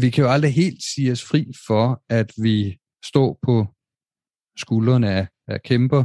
[0.00, 3.66] vi kan jo aldrig helt sige os fri for, at vi står på
[4.58, 6.04] skuldrene af, af kæmper.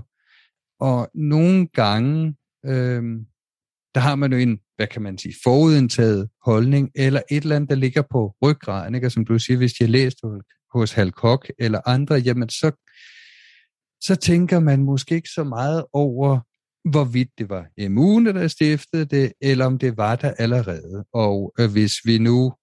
[0.80, 3.04] Og nogle gange, øh,
[3.96, 7.70] der har man jo en, hvad kan man sige, forudindtaget holdning, eller et eller andet,
[7.70, 9.08] der ligger på ryggraden, ikke?
[9.08, 10.18] Og som du siger, hvis de har læst
[10.74, 12.72] hos Hal Koch eller andre, jamen så,
[14.02, 16.40] så tænker man måske ikke så meget over
[16.90, 21.06] hvorvidt det var immune, der stiftede det, eller om det var der allerede.
[21.14, 22.54] Og øh, hvis vi nu,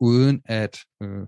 [0.00, 1.26] uden at øh,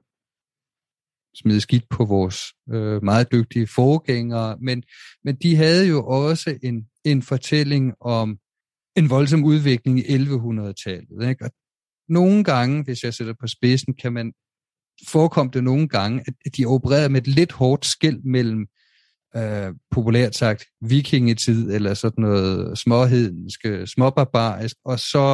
[1.35, 2.39] smide skidt på vores
[2.73, 4.83] øh, meget dygtige forgængere, men,
[5.25, 8.39] men de havde jo også en, en fortælling om
[8.97, 11.29] en voldsom udvikling i 1100-tallet.
[11.29, 11.45] Ikke?
[11.45, 11.51] Og
[12.09, 14.33] nogle gange, hvis jeg sætter på spidsen, kan man
[15.09, 18.67] forekomme det nogle gange, at de opererede med et lidt hårdt skæld mellem
[19.37, 25.27] øh, populært sagt vikingetid, eller sådan noget småhedensk, småbarbarisk, og så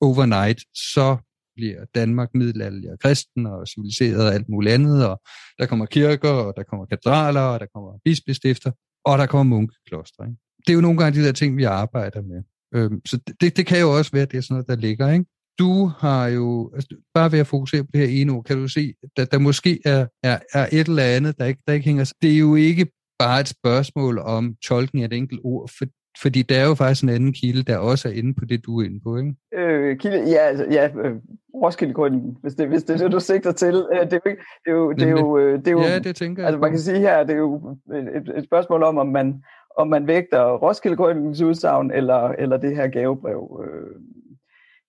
[0.00, 1.16] overnight, så
[1.56, 5.20] bliver Danmark middelalderlig og kristen og civiliseret og alt muligt andet, og
[5.58, 8.72] der kommer kirker, og der kommer katedraler, og der kommer bispestifter,
[9.04, 10.24] og der kommer munkekloster.
[10.24, 10.36] Ikke?
[10.66, 12.42] Det er jo nogle gange de der ting, vi arbejder med.
[12.74, 15.12] Øhm, så det, det kan jo også være, at det er sådan noget, der ligger.
[15.12, 15.24] Ikke?
[15.58, 18.68] Du har jo, altså, bare ved at fokusere på det her ene ord, kan du
[18.68, 22.12] se, at der måske er, er, er et eller andet, der ikke, der ikke hænger
[22.22, 22.86] Det er jo ikke
[23.18, 25.84] bare et spørgsmål om tolkning af et enkelt ord, for,
[26.22, 28.80] fordi der er jo faktisk en anden kilde, der også er inde på det, du
[28.80, 29.34] er inde på, ikke?
[29.54, 31.16] Øh, kilde, ja, altså, ja øh,
[31.54, 32.10] roskilde
[32.42, 33.86] hvis det, hvis det er det, du sigter til.
[33.92, 36.46] Øh, det, er jo, det, er jo, øh, det er jo, ja, det tænker jeg.
[36.46, 39.42] Altså, man kan sige her, det er jo et, et spørgsmål om, om man,
[39.76, 41.00] om man vægter roskilde
[41.46, 44.00] udsagn, eller, eller det her gavebrev, øh,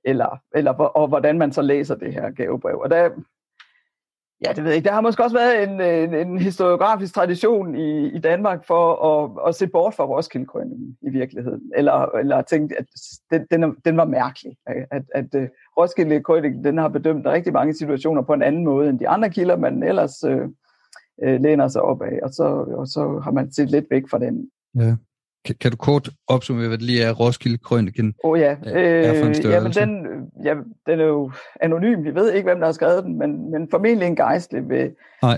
[0.07, 2.79] eller, eller og hvordan man så læser det her gavebrev.
[2.79, 3.09] Og der,
[4.45, 4.87] Ja, det ved jeg ikke.
[4.87, 9.49] Der har måske også været en, en, en historiografisk tradition i, i Danmark for at,
[9.49, 10.47] at se bort fra roskilde
[11.01, 11.71] i virkeligheden.
[11.75, 12.85] Eller, eller tænke, at
[13.31, 14.57] den, den, den var mærkelig.
[14.65, 18.89] At, at, at øh, roskilde den har bedømt rigtig mange situationer på en anden måde
[18.89, 20.47] end de andre kilder, man ellers øh,
[21.23, 22.19] øh læner sig op af.
[22.23, 22.43] Og så,
[22.77, 24.49] og så har man set lidt væk fra den.
[24.75, 24.95] Ja.
[25.47, 28.55] Kan, kan du kort opsummere, hvad det lige er, Roskilde Krøniken oh, ja.
[28.63, 29.79] er for en størrelse?
[29.81, 30.53] Jamen, den, ja,
[30.88, 31.31] den er jo
[31.62, 32.03] anonym.
[32.03, 34.89] Vi ved ikke, hvem der har skrevet den, men, men formentlig en gejstlig ved,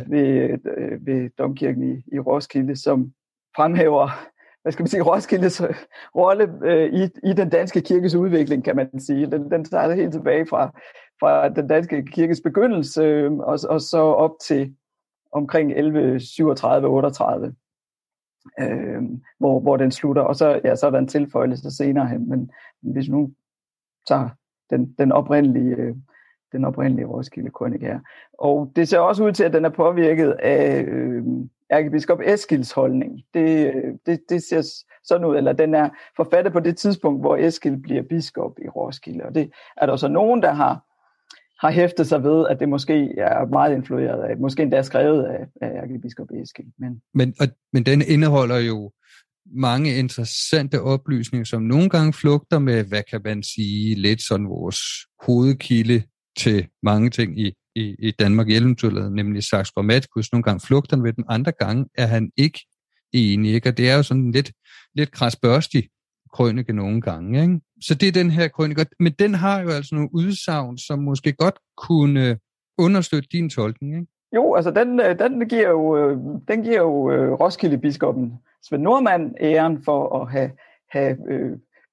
[0.08, 3.12] ved, øh, ved Domkirken i, i Roskilde, som
[3.56, 4.10] fremhæver
[4.62, 5.62] hvad skal man sige, Roskildes
[6.16, 9.32] rolle øh, i, i den danske kirkes udvikling, kan man sige.
[9.32, 10.72] Den, den starter helt tilbage fra,
[11.20, 14.76] fra den danske kirkes begyndelse, øh, og, og så op til
[15.32, 17.69] omkring 1137-38
[18.60, 19.02] øh,
[19.38, 22.52] hvor, hvor den slutter, og så, ja, så er der en tilføjelse senere hen, men,
[22.82, 23.32] men hvis nu
[24.08, 24.30] tager
[24.70, 25.96] den, den oprindelige, øh,
[26.52, 28.00] den oprindelige Roskilde Kronik her.
[28.34, 31.24] Og det ser også ud til, at den er påvirket af øh,
[31.72, 33.22] ærkebiskop Eskils holdning.
[33.34, 37.38] Det, øh, det, det ser sådan ud, eller den er forfattet på det tidspunkt, hvor
[37.38, 39.26] Eskil bliver biskop i Roskilde.
[39.26, 40.84] Og det er der så nogen, der har
[41.62, 45.46] har hæftet sig ved, at det måske er meget influeret af, måske endda skrevet af,
[45.62, 46.68] af arkebiskop Eskild.
[46.80, 48.92] Men, men, og, men den indeholder jo
[49.56, 54.80] mange interessante oplysninger, som nogle gange flugter med, hvad kan man sige, lidt sådan vores
[55.26, 56.04] hovedkilde
[56.38, 60.32] til mange ting i, i, i Danmark i nemlig Saks Grammaticus.
[60.32, 62.60] Nogle gange flugter med den, andre gange er han ikke
[63.14, 63.54] enig.
[63.54, 63.70] Ikke?
[63.70, 64.52] Og det er jo sådan lidt,
[64.96, 65.90] lidt krasbørstig
[66.34, 67.42] krønike nogle gange.
[67.42, 67.60] Ikke?
[67.82, 68.86] Så det er den her krønike.
[69.00, 72.36] Men den har jo altså nogle udsagn, som måske godt kunne øh,
[72.78, 73.96] understøtte din tolkning.
[73.96, 74.08] Ikke?
[74.36, 79.84] Jo, altså den, øh, den giver jo, øh, den giver jo Roskilde-biskoppen Svend Nordmand æren
[79.84, 80.52] for at have,
[80.90, 81.18] have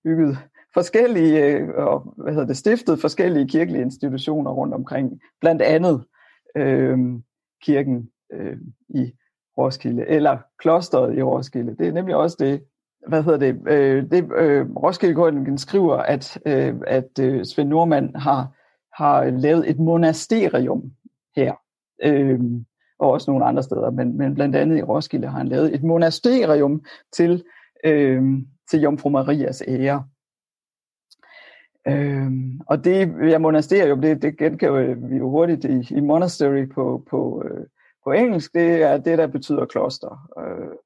[0.05, 0.38] bygget
[0.75, 6.05] forskellige, og hvad hedder det, stiftet forskellige kirkelige institutioner rundt omkring, blandt andet
[6.57, 6.99] øh,
[7.62, 8.57] kirken øh,
[8.88, 9.12] i
[9.59, 11.77] Roskilde, eller klosteret i Roskilde.
[11.79, 12.62] Det er nemlig også det,
[13.07, 18.49] hvad hedder det, øh, det øh, Roskilde skriver, at, øh, at øh, Svend Nordmand har,
[19.03, 20.92] har lavet et monasterium
[21.37, 21.55] her,
[22.05, 22.40] øh,
[22.99, 25.83] og også nogle andre steder, men, men blandt andet i Roskilde har han lavet et
[25.83, 27.45] monasterium til,
[27.85, 28.23] øh,
[28.71, 30.05] til Jomfru Marias ære.
[31.88, 37.05] Øhm, og det ja, monasterium, det, det gengiver vi jo hurtigt i, i monastery på,
[37.11, 37.66] på, øh,
[38.05, 40.29] på engelsk, det er det, der betyder kloster.
[40.38, 40.77] Øh,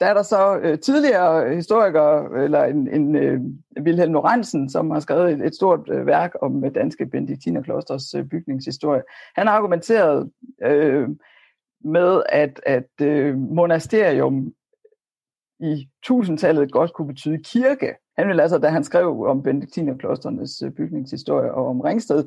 [0.00, 3.40] der er der så øh, tidligere historikere, eller en, en øh,
[3.80, 8.24] Wilhelm Lorentzen, som har skrevet et, et stort øh, værk om øh, danske benediktinerklosters øh,
[8.24, 9.02] bygningshistorie.
[9.36, 10.30] Han har argumenteret
[10.64, 11.08] øh,
[11.84, 14.52] med, at, at øh, monasterium
[15.60, 17.94] i tusindtallet godt kunne betyde kirke.
[18.18, 22.24] Han ville altså, da han skrev om benediktinerklosternes øh, bygningshistorie og om Ringsted,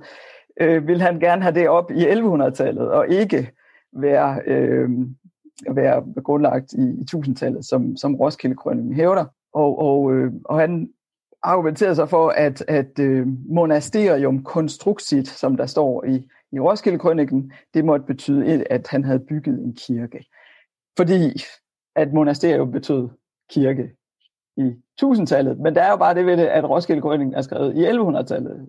[0.62, 3.52] øh, ville han gerne have det op i 1100-tallet, og ikke
[3.94, 4.90] være øh,
[5.70, 8.56] være grundlagt i, i tusindtallet, som, som Roskilde
[8.94, 9.26] hævder.
[9.54, 10.90] Og, og, øh, og han
[11.44, 16.98] argumenterede sig for, at, at øh, monasterium construxit, som der står i, i Roskilde
[17.74, 20.26] det måtte betyde, at han havde bygget en kirke.
[20.98, 21.44] Fordi
[21.96, 23.10] at monasterium betød
[23.50, 23.92] kirke
[24.58, 25.60] i tusindtallet.
[25.60, 27.02] Men der er jo bare det ved det, at Roskilde
[27.36, 28.68] er skrevet i 1100-tallet.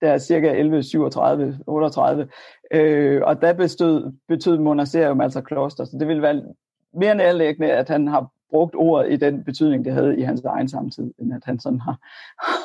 [0.00, 2.28] Der er cirka 1137, 38,
[2.70, 6.42] øh, og der bestod, betød monasterium altså kloster, så det vil være
[6.94, 10.68] mere nærlæggende, at han har brugt ordet i den betydning, det havde i hans egen
[10.68, 11.98] samtid, end at han sådan har,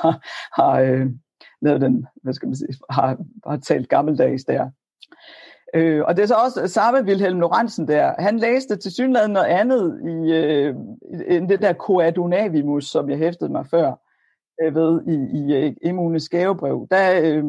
[0.01, 0.19] har,
[0.61, 1.07] har øh,
[1.61, 4.69] lavet den, hvad skal man sige, har, har talt gammeldags der.
[5.73, 8.13] Øh, og det er så også samme Wilhelm Lorentzen der.
[8.19, 10.75] Han læste til synligheden noget andet i, øh,
[11.27, 13.93] end det der Coadunavimus, som jeg hæftede mig før
[14.63, 16.87] øh, ved i, i øh, Emunes gavebrev.
[16.91, 17.43] Der, øh,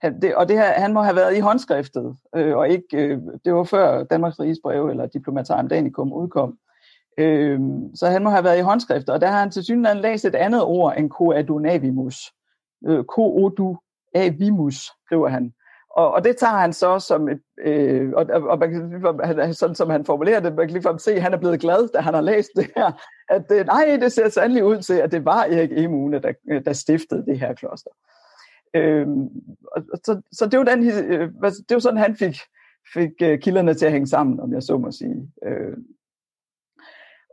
[0.00, 3.18] han, det, og det her, han må have været i håndskriftet, øh, og ikke, øh,
[3.44, 6.58] det var før Danmarks Rigesbrev eller Diplomatarium Danicum udkom.
[7.18, 7.60] Øh,
[7.94, 10.34] så han må have været i håndskriftet, og der har han til synligheden læst et
[10.34, 12.32] andet ord end Coadunavimus.
[12.86, 15.52] Øh, Coadunavimus, skriver han.
[15.98, 19.90] Og, og det tager han så som et, øh, og, og man kan, sådan som
[19.90, 22.20] han formulerer det, man kan lige se, at han er blevet glad, da han har
[22.20, 22.92] læst det her,
[23.28, 26.64] at øh, nej, det ser sandelig ud til, at det var Erik Emune, der, øh,
[26.64, 27.90] der stiftede det her kloster.
[28.74, 29.06] Øh,
[29.72, 32.36] og, så, så det var, den, øh, det var sådan, han fik,
[32.94, 35.30] fik øh, kilderne til at hænge sammen, om jeg så må sige.
[35.46, 35.76] Øh,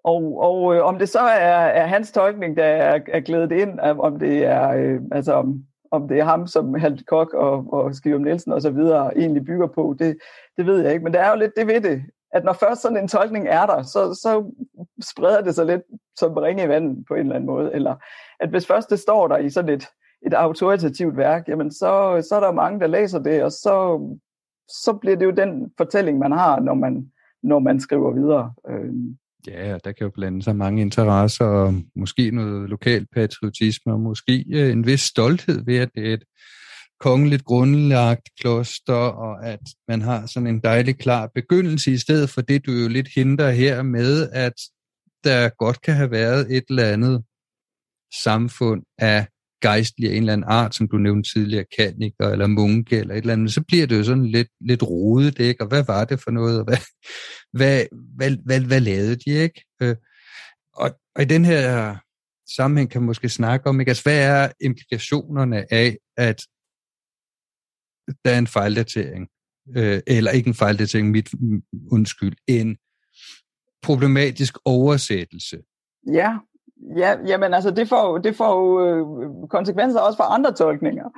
[0.04, 3.80] og, og øh, om det så er, er hans tolkning, der er, er glædet ind,
[3.80, 7.96] om det er, øh, altså om, om det er ham, som Halt Kok og, og
[7.96, 10.18] Skive Nielsen og så videre egentlig bygger på, det,
[10.58, 11.04] det ved jeg ikke.
[11.04, 13.66] Men der er jo lidt det ved det, at når først sådan en tolkning er
[13.66, 14.54] der, så, så
[15.02, 15.82] spreder det sig lidt
[16.20, 17.74] som ringe i vandet på en eller anden måde.
[17.74, 17.96] Eller
[18.40, 19.88] at hvis først det står der i sådan et,
[20.26, 24.02] et autoritativt værk, jamen så, så er der mange, der læser det, og så,
[24.68, 27.12] så bliver det jo den fortælling, man har, når man,
[27.44, 28.54] når man skriver videre.
[28.70, 29.18] Øhm.
[29.48, 34.46] Ja, der kan jo blande sig mange interesser, og måske noget lokal patriotisme, og måske
[34.54, 36.24] øh, en vis stolthed ved, at det er et
[37.00, 42.42] kongeligt grundlagt kloster, og at man har sådan en dejlig klar begyndelse, i stedet for
[42.42, 44.54] det, du jo lidt hindrer her med, at
[45.24, 47.24] der godt kan have været et eller andet
[48.24, 49.28] samfund af
[49.62, 53.18] gejstlige af en eller anden art, som du nævnte tidligere, kaniker eller munke eller et
[53.18, 55.62] eller andet, så bliver det jo sådan lidt, lidt rodet, ikke?
[55.64, 56.78] Og hvad var det for noget, og hvad,
[57.54, 59.66] hvad, hvad, hvad, hvad lavede de, ikke?
[59.82, 59.96] Øh,
[60.74, 61.96] og, og i den her
[62.56, 63.90] sammenhæng kan man måske snakke om, ikke?
[63.90, 66.42] Altså, hvad er implikationerne af, at
[68.26, 69.28] der er en fejldatering,
[69.78, 71.30] øh, eller ikke en fejldatering, mit
[71.92, 72.78] undskyld, en
[73.82, 75.58] problematisk oversættelse.
[76.14, 76.38] Ja,
[76.98, 81.10] Ja, jamen altså, det får, det får jo øh, konsekvenser også for andre tolkninger.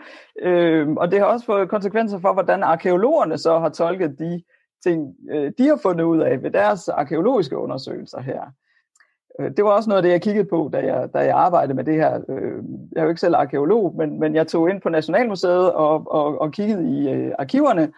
[0.41, 4.43] Øh, og det har også fået konsekvenser for, hvordan arkeologerne så har tolket de
[4.83, 8.41] ting, øh, de har fundet ud af ved deres arkeologiske undersøgelser her.
[9.39, 11.73] Øh, det var også noget af det, jeg kiggede på, da jeg, da jeg arbejdede
[11.73, 12.21] med det her.
[12.29, 16.11] Øh, jeg er jo ikke selv arkeolog, men, men jeg tog ind på Nationalmuseet og,
[16.11, 17.91] og, og kiggede i øh, arkiverne,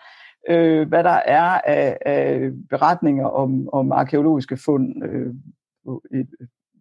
[0.49, 5.33] øh, hvad der er af, af beretninger om, om arkeologiske fund øh,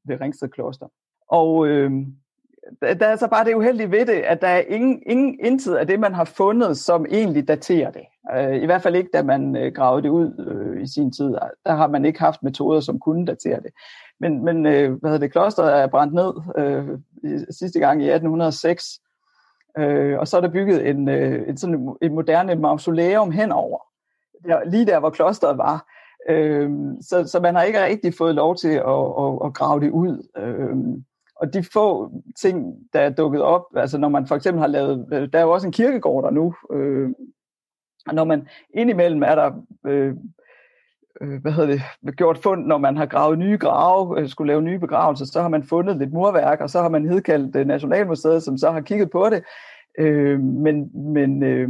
[0.09, 0.87] ved Ringsted Kloster.
[1.29, 1.93] Og øh,
[2.83, 5.87] der er så bare det uheldige ved det, at der er ingen, ingen intet af
[5.87, 8.05] det, man har fundet, som egentlig daterer det.
[8.37, 11.35] Øh, I hvert fald ikke, da man øh, gravede det ud øh, i sin tid.
[11.67, 13.71] Der har man ikke haft metoder, som kunne datere det.
[14.21, 16.99] Men, men øh, hvad hedder det, klosteret er brændt ned øh,
[17.51, 19.01] sidste gang i 1806,
[19.79, 23.79] øh, og så er der bygget en, øh, en, sådan et moderne mausoleum henover,
[24.45, 25.98] der, lige der, hvor klosteret var.
[26.29, 29.91] Øhm, så, så man har ikke rigtig fået lov til at, at, at grave det
[29.91, 30.29] ud.
[30.37, 31.05] Øhm,
[31.37, 35.09] og de få ting, der er dukket op, altså når man for eksempel har lavet,
[35.13, 37.11] øh, der er jo også en kirkegård der nu, øh,
[38.09, 39.53] og når man indimellem er der,
[39.87, 40.15] øh,
[41.21, 44.63] øh, hvad hedder det, gjort fund, når man har gravet nye grave, øh, skulle lave
[44.63, 48.43] nye begravelser, så har man fundet lidt murværk, og så har man hedkaldt øh, Nationalmuseet,
[48.43, 49.45] som så har kigget på det.
[49.99, 51.69] Øh, men men øh,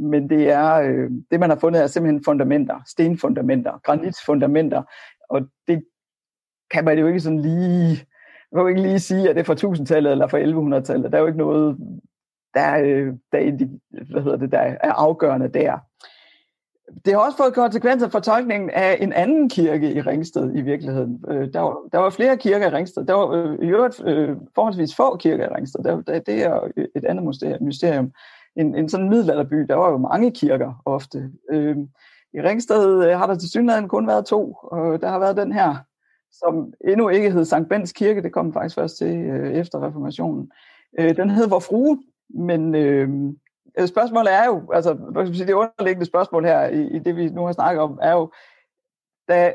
[0.00, 4.82] men det er øh, det, man har fundet, er simpelthen fundamenter, stenfundamenter, granitfundamenter,
[5.30, 5.84] og det
[6.70, 8.06] kan man jo ikke sådan lige,
[8.52, 11.12] man kan jo ikke lige sige, at det er fra 1000-tallet eller fra 1100-tallet.
[11.12, 11.76] Der er jo ikke noget,
[12.54, 13.66] der, øh, der, er,
[14.10, 15.78] hvad hedder det, der er afgørende der.
[17.04, 21.24] Det har også fået konsekvenser for tolkningen af en anden kirke i Ringsted i virkeligheden.
[21.28, 23.04] Øh, der, var, der var flere kirker i Ringsted.
[23.04, 25.84] Der var øh, i øvrigt øh, forholdsvis få kirker i Ringsted.
[25.84, 26.60] Der, der, det er
[26.96, 27.24] et andet
[27.60, 28.12] mysterium
[28.56, 31.30] en, en sådan middelalderby, der var jo mange kirker ofte.
[31.50, 31.76] Øh,
[32.34, 35.52] I Ringsted øh, har der til synligheden kun været to, og der har været den
[35.52, 35.76] her,
[36.32, 40.50] som endnu ikke hed Sankt Bens Kirke, det kom faktisk først til øh, efter reformationen.
[40.98, 43.08] Øh, den hed Vor Frue, men øh,
[43.78, 44.92] øh spørgsmålet er jo, altså
[45.46, 48.30] det underliggende spørgsmål her i, i det, vi nu har snakket om, er jo,
[49.28, 49.52] da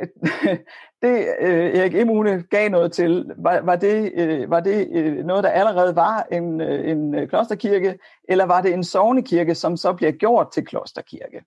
[1.02, 5.44] det øh, Erik Immune gav noget til, var, var det, øh, var det øh, noget,
[5.44, 9.94] der allerede var en, øh, en øh, klosterkirke, eller var det en sovnekirke, som så
[9.94, 11.44] bliver gjort til klosterkirke?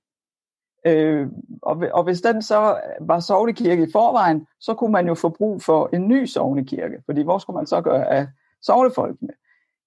[0.86, 1.28] Øh,
[1.62, 5.62] og, og hvis den så var sovnekirke i forvejen, så kunne man jo få brug
[5.62, 8.26] for en ny sovnekirke, fordi hvor skulle man så gøre af
[8.62, 9.32] sovnefolkene?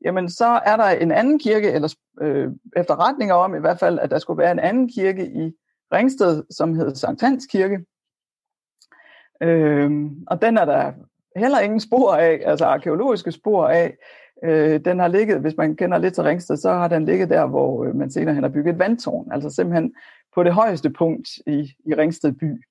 [0.06, 4.12] Jamen så er der en anden kirke, eller øh, efterretninger om i hvert fald, at
[4.12, 5.54] der skulle være en anden kirke i
[5.94, 7.86] Ringsted, som hed Sankt Hans Kirke,
[9.42, 10.92] Øhm, og den er der
[11.36, 13.98] heller ingen spor af, altså arkeologiske spor af.
[14.44, 17.46] Øh, den har ligget, hvis man kender lidt til Ringsted, så har den ligget der,
[17.46, 19.94] hvor øh, man senere hen har bygget et vandtårn, altså simpelthen
[20.36, 22.64] på det højeste punkt i, i Ringsted by.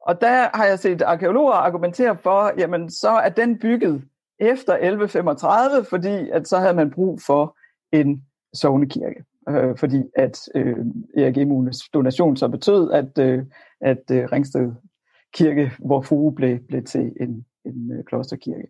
[0.00, 4.02] Og der har jeg set arkeologer argumentere for, jamen så er den bygget
[4.38, 7.56] efter 1135, fordi at så havde man brug for
[7.92, 8.22] en
[8.54, 9.24] sovnekirke.
[9.48, 10.76] Øh, fordi at øh,
[11.16, 13.44] Erik Emunes donation så betød, at, øh,
[13.80, 14.72] at øh, Ringsted
[15.34, 18.68] Kirke, hvor Fue blev, blev til en, en øh, klosterkirke.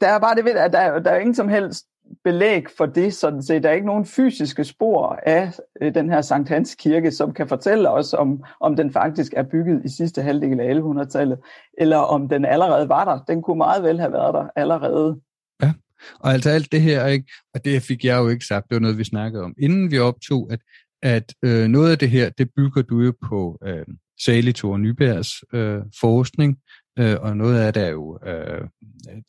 [0.00, 1.86] Der er bare det ved, at der, der er ingen som helst
[2.24, 3.62] belæg for det, sådan set.
[3.62, 7.48] Der er ikke nogen fysiske spor af øh, den her Sankt Hans kirke, som kan
[7.48, 11.38] fortælle os, om, om den faktisk er bygget i sidste halvdel af 1100-tallet,
[11.78, 13.24] eller om den allerede var der.
[13.24, 15.20] Den kunne meget vel have været der allerede.
[15.62, 15.72] Ja,
[16.20, 17.32] og altså alt det her, ikke?
[17.54, 19.98] og det fik jeg jo ikke sagt, det var noget, vi snakkede om, inden vi
[19.98, 20.60] optog, at,
[21.02, 23.86] at øh, noget af det her, det bygger du jo på øh,
[24.20, 26.56] Sally Thor Nybergs øh, forskning,
[26.98, 28.68] øh, og noget af det er jo øh,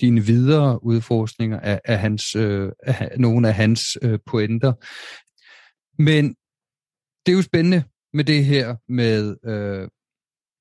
[0.02, 4.74] dine videre udforskninger af, af, hans, øh, af nogle af hans øh, pointer.
[6.02, 6.36] Men
[7.26, 7.84] det er jo spændende
[8.14, 9.88] med det her med øh,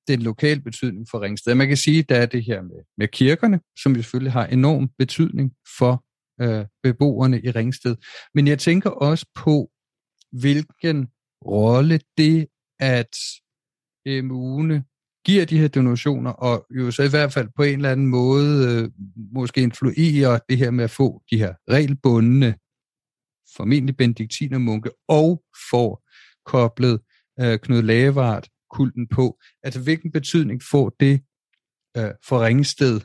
[0.07, 1.55] den lokale betydning for Ringsted.
[1.55, 4.45] Man kan sige, at der er det her med, med kirkerne, som jo selvfølgelig har
[4.45, 6.05] enorm betydning for
[6.41, 7.95] øh, beboerne i Ringsted.
[8.33, 9.69] Men jeg tænker også på,
[10.31, 11.07] hvilken
[11.45, 12.47] rolle det,
[12.79, 13.15] at
[14.07, 14.83] MU'ne
[15.25, 18.81] giver de her donationer, og jo så i hvert fald på en eller anden måde
[18.83, 18.91] øh,
[19.33, 22.55] måske influerer det her med at få de her regelbundne,
[23.55, 26.03] formentlig benediktinermunke, og får
[26.45, 26.99] koblet
[27.39, 29.39] øh, Knud Lavart kulten på.
[29.63, 31.21] Altså hvilken betydning får det
[31.97, 33.01] øh, for Ringsted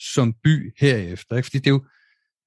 [0.00, 1.36] som by herefter?
[1.36, 1.46] Ikke?
[1.46, 1.84] Fordi det er jo,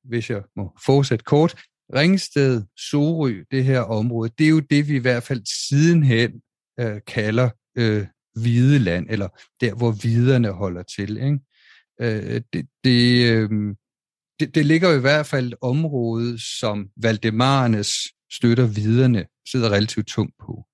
[0.03, 1.61] hvis jeg må fortsætte kort,
[1.95, 6.41] Ringsted, Sorø, det her område, det er jo det, vi i hvert fald sidenhen
[6.79, 7.49] øh, kalder
[7.79, 8.07] øh,
[8.41, 9.27] hvide land, eller
[9.61, 11.17] der, hvor viderne holder til.
[11.17, 11.39] Ikke?
[12.01, 13.75] Øh, det, det, øh,
[14.39, 17.91] det, det ligger i hvert fald et område, som Valdemarenes
[18.31, 20.65] støtter viderne sidder relativt tungt på.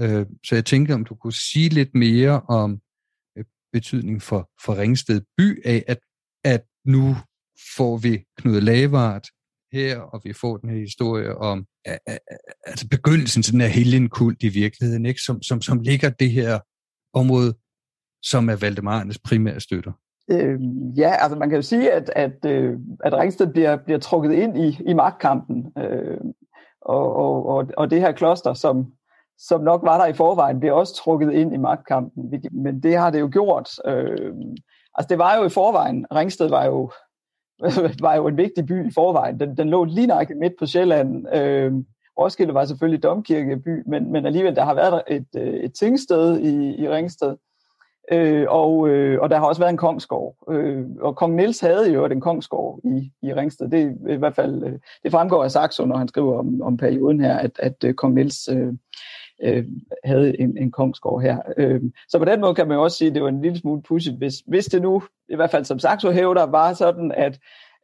[0.00, 2.80] Øh, så jeg tænker, om du kunne sige lidt mere om
[3.38, 5.98] øh, betydning for, for Ringsted by af, at,
[6.44, 7.16] at nu
[7.76, 9.28] får vi Knud Lavart
[9.74, 11.66] her, og vi får den her historie om
[12.66, 15.20] altså begyndelsen til den her helgenkult i virkeligheden, ikke?
[15.20, 16.58] Som, som, som ligger det her
[17.14, 17.54] område,
[18.22, 19.92] som er Valdemarernes primære støtter.
[20.30, 20.60] Øh,
[20.96, 24.58] ja, altså man kan jo sige, at, at, øh, at Ringsted bliver, bliver trukket ind
[24.58, 26.20] i, i magtkampen, øh,
[26.82, 28.92] og, og, og, og det her kloster, som,
[29.38, 32.32] som nok var der i forvejen, bliver også trukket ind i magtkampen.
[32.52, 33.70] Men det har det jo gjort.
[33.86, 34.34] Øh,
[34.94, 36.90] altså det var jo i forvejen, Ringsted var jo
[38.06, 39.40] var jo en vigtig by i forvejen.
[39.40, 41.34] Den, den lå lige nok midt på Sjælland.
[41.34, 41.72] Øh,
[42.18, 46.82] Roskilde var selvfølgelig domkirkeby, men, men alligevel, der har været et, øh, et tingsted i,
[46.82, 47.36] i Ringsted.
[48.12, 50.36] Øh, og, øh, og der har også været en kongsgård.
[50.50, 53.68] Øh, og kong Niels havde jo den kongsgård i, i Ringsted.
[53.68, 57.20] Det, i hvert fald, øh, det fremgår af Saxo, når han skriver om, om perioden
[57.20, 58.72] her, at, at øh, kong Niels øh,
[59.42, 59.64] øh,
[60.04, 61.38] havde en, en kongsgård her.
[61.56, 63.82] Øh, så på den måde kan man også sige, at det var en lille smule
[63.82, 67.38] pudsigt, hvis, hvis det nu, i hvert fald som Saxo hævder, var sådan, at,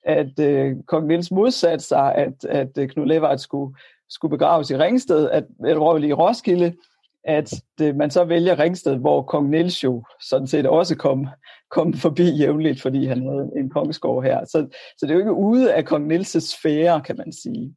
[0.04, 3.76] at øh, kong Niels modsatte sig, at, at øh, Knud Levart skulle,
[4.08, 6.72] skulle begraves i Ringsted, at, eller i Roskilde,
[7.24, 11.26] at det, man så vælger Ringsted, hvor kong Niels jo sådan set også kom,
[11.70, 14.44] kom forbi jævnligt, fordi han havde en kongsgård her.
[14.44, 14.66] Så,
[14.98, 17.74] så det er jo ikke ude af kong Niels' sfære, kan man sige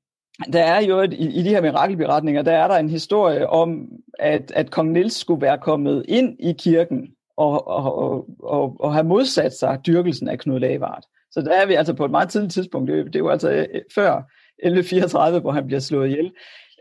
[0.54, 3.88] der er jo et, i, i de her mirakelberetninger, der er der en historie om,
[4.20, 7.08] at, at kong Nils skulle være kommet ind i kirken
[7.38, 11.04] og, og, og, og, og have modsat sig dyrkelsen af Knud Lavard.
[11.32, 13.52] Så der er vi altså på et meget tidligt tidspunkt, det, det er jo altså
[13.52, 14.22] øh, før
[14.64, 16.32] 1134, hvor han bliver slået ihjel,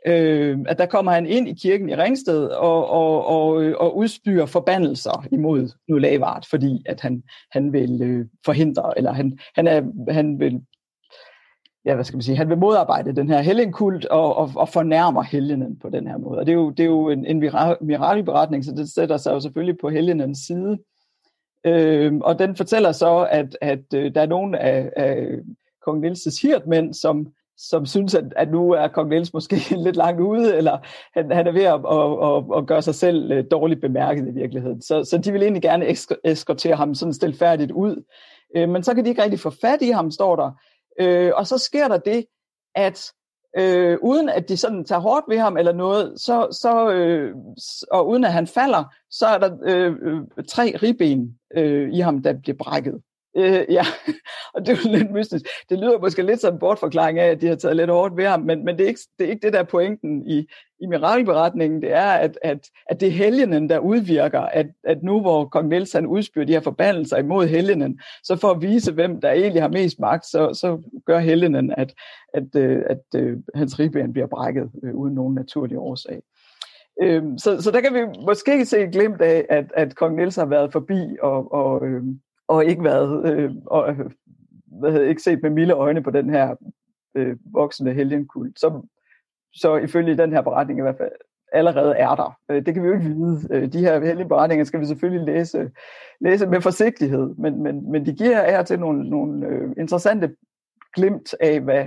[0.06, 3.96] øh, at der kommer han ind i kirken i Ringsted og, og, og, øh, og
[3.96, 7.22] udspyrer forbandelser imod Knud Lavard, fordi at han,
[7.52, 9.82] han vil øh, forhindre, eller han, han, er,
[10.12, 10.60] han vil
[11.84, 15.22] ja, hvad skal man sige, han vil modarbejde den her helgenkult og, og, og fornærmer
[15.22, 16.38] helgenen på den her måde.
[16.38, 17.40] Og det er jo, det er jo en, en
[17.80, 20.78] mirakelberetning, så det sætter sig jo selvfølgelig på helgenens side.
[21.66, 25.26] Øhm, og den fortæller så, at, at øh, der er nogen af, af
[25.84, 27.26] kong Nielses hirtmænd, som,
[27.56, 30.78] som synes, at, at nu er kong Niels måske lidt langt ude, eller
[31.14, 34.34] han, han er ved at, at, at, at gøre sig selv øh, dårligt bemærket i
[34.34, 34.82] virkeligheden.
[34.82, 35.86] Så, så de vil egentlig gerne
[36.24, 38.04] eskortere ham sådan stilfærdigt ud.
[38.56, 40.50] Øh, men så kan de ikke rigtig få fat i ham, står der.
[41.00, 42.26] Øh, og så sker der det,
[42.74, 43.12] at
[43.58, 47.34] øh, uden at de sådan tager hårdt ved ham eller noget, så, så, øh,
[47.90, 52.22] og uden at han falder, så er der øh, øh tre ribben øh, i ham,
[52.22, 53.02] der bliver brækket.
[53.36, 53.84] Øh, ja,
[54.54, 55.44] og det er jo lidt mystisk.
[55.68, 58.26] Det lyder måske lidt som en bortforklaring af, at de har taget lidt hårdt ved
[58.26, 60.46] ham, men, men det, er ikke, det er ikke det, der er pointen i,
[60.80, 61.82] i mirakelberetningen.
[61.82, 65.68] Det er, at, at, at det er helgenen, der udvirker, at, at nu hvor kong
[65.68, 69.62] Niels han udspyrer de her forbandelser imod helgenen, så for at vise, hvem der egentlig
[69.62, 71.94] har mest magt, så, så gør helgenen, at,
[72.34, 76.22] at, øh, at, at, at hans ribben bliver brækket øh, uden nogen naturlig årsag.
[77.02, 80.36] Øhm, så, så der kan vi måske se et glimt af, at, at kong Niels
[80.36, 82.02] har været forbi og, og, øh,
[82.52, 84.10] og ikke været øh, og, øh,
[84.66, 86.54] hvad havde ikke set med milde øjne på den her
[87.14, 88.88] øh, voksende helgenkult, som
[89.52, 91.12] så ifølge den her beretning i hvert fald
[91.52, 92.38] allerede er der.
[92.50, 93.48] Øh, det kan vi jo ikke vide.
[93.50, 95.70] Øh, de her hellige beretninger skal vi selvfølgelig læse,
[96.20, 100.36] læse med forsigtighed, men, men, men de giver her til nogle, nogle øh, interessante
[100.94, 101.84] glimt af, hvad,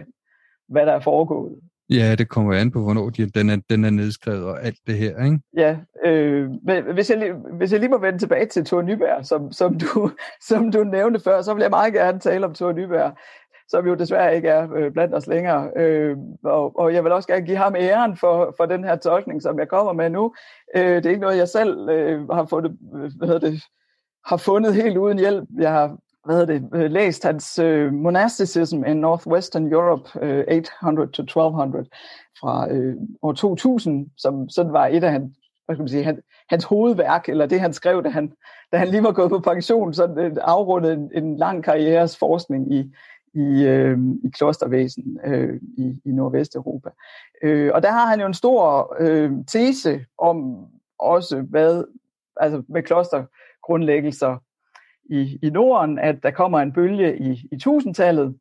[0.68, 1.59] hvad der er foregået.
[1.89, 4.97] Ja, det kommer an på, hvornår de, den, er, den er nedskrevet og alt det
[4.97, 5.39] her, ikke?
[5.57, 9.51] Ja, øh, men hvis jeg, hvis jeg lige må vende tilbage til Thor Nyberg, som,
[9.51, 10.11] som, du,
[10.49, 13.17] som du nævnte før, så vil jeg meget gerne tale om Thor Nyberg,
[13.67, 15.71] som jo desværre ikke er øh, blandt os længere.
[15.75, 19.41] Øh, og, og jeg vil også gerne give ham æren for, for den her tolkning,
[19.41, 20.33] som jeg kommer med nu.
[20.75, 23.63] Øh, det er ikke noget, jeg selv øh, har fundet, øh, hvad hedder det,
[24.25, 25.49] har fundet helt uden hjælp.
[25.59, 30.43] Jeg har hvad hedder det, øh, læst hans uh, Monasticism in Northwestern Europe uh, øh,
[30.43, 31.89] 800-1200
[32.39, 36.21] fra uh, år 2000, som sådan var et af hans, hvad skal man sige, han,
[36.49, 38.32] hans hovedværk, eller det han skrev, da han,
[38.71, 42.73] da han lige var gået på pension, så uh, afrundede en, en lang karrieres forskning
[42.73, 42.80] i,
[43.34, 46.89] i, uh, i klostervæsen uh, i, i Nordvesteuropa.
[47.45, 50.67] Uh, og der har han jo en stor uh, tese om
[50.99, 51.84] også, hvad,
[52.38, 54.38] altså med klostergrundlæggelser,
[55.06, 58.38] i, i Norden, at der kommer en bølge i, i tusindtallet,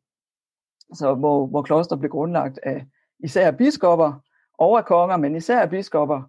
[0.93, 2.85] så hvor, hvor kloster blev grundlagt af
[3.19, 4.13] især biskopper
[4.57, 6.21] og af konger, men især biskopper,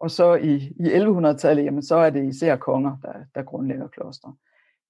[0.00, 4.36] og så i, i 1100-tallet, jamen så er det især konger, der, der grundlægger kloster.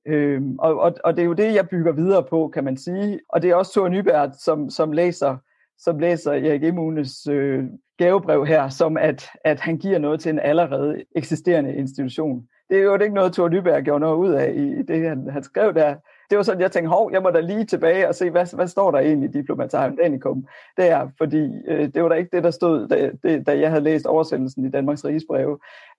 [0.07, 3.21] Øhm, og, og, og det er jo det, jeg bygger videre på, kan man sige.
[3.29, 5.37] Og det er også Thor Nyberg, som, som læser
[5.79, 7.65] som læser Erik Emunes øh,
[7.99, 12.83] gavebrev her, som at, at han giver noget til en allerede eksisterende institution det er
[12.83, 15.95] jo ikke noget, Thor Nyberg gjorde noget ud af i det, han, han skrev der.
[16.31, 18.69] Det var sådan, jeg tænkte, hov, jeg må da lige tilbage og se, hvad, hvad
[18.69, 20.47] står der egentlig i Diplomatarium Danikum
[20.77, 23.85] der, fordi øh, det var da ikke det, der stod, da, det, da jeg havde
[23.85, 25.59] læst oversættelsen i Danmarks Rigsbreve.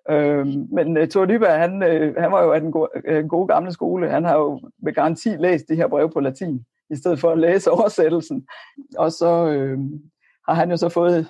[0.09, 3.47] Øh, men øh, Thor Nyberg, han, øh, han var jo af den gode, øh, gode
[3.47, 4.09] gamle skole.
[4.09, 7.37] Han har jo med garanti læst de her breve på latin, i stedet for at
[7.37, 8.47] læse oversættelsen.
[8.97, 9.79] Og så øh,
[10.47, 11.27] har han jo så fået,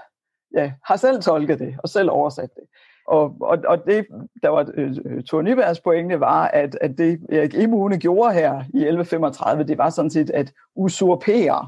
[0.54, 2.64] ja, har selv tolket det, og selv oversat det.
[3.08, 4.06] Og, og, og det,
[4.44, 8.52] der var øh, øh Thor Nybergs pointe, var, at, at det Erik Emune gjorde her
[8.52, 11.68] i 1135, det var sådan set at usurpere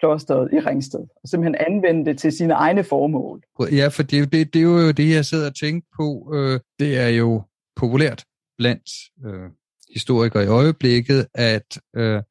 [0.00, 3.42] klosteret i Ringsted, og simpelthen anvende det til sine egne formål.
[3.72, 6.34] Ja, for det, det, det er jo det, jeg sidder og tænker på.
[6.34, 7.42] Øh, det er jo
[7.76, 8.24] populært
[8.58, 8.90] blandt
[9.26, 9.50] øh,
[9.94, 12.22] historikere i øjeblikket, at øh,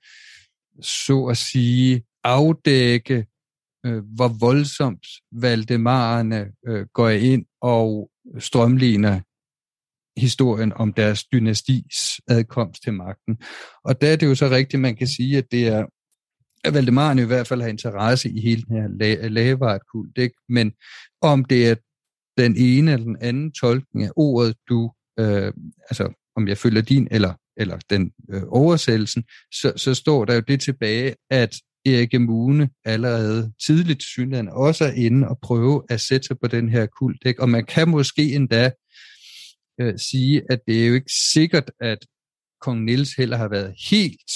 [0.82, 3.26] så at sige afdække,
[3.86, 8.10] øh, hvor voldsomt Valdemarerne øh, går ind og
[8.40, 9.20] strømligner
[10.20, 13.38] historien om deres dynastis adkomst til magten.
[13.84, 15.86] Og der er det jo så rigtigt, man kan sige, at det er
[16.64, 20.36] at Valdemaren i hvert fald har interesse i hele den her lavartkult, ikke?
[20.50, 20.74] men
[21.22, 21.76] om det er
[22.38, 25.54] den ene eller den anden tolkning af ordet, du, øh,
[25.90, 29.24] altså om jeg følger din eller, eller den øh, oversættelsen,
[29.54, 31.56] så, så står der jo det tilbage, at
[31.96, 36.70] Erik Mune allerede tidligt synligheden også er inde og prøve at sætte sig på den
[36.70, 37.22] her kult.
[37.26, 37.42] Ikke?
[37.42, 38.72] Og man kan måske endda
[39.82, 41.98] øh, sige, at det er jo ikke sikkert, at
[42.62, 44.32] kong Niels heller har været helt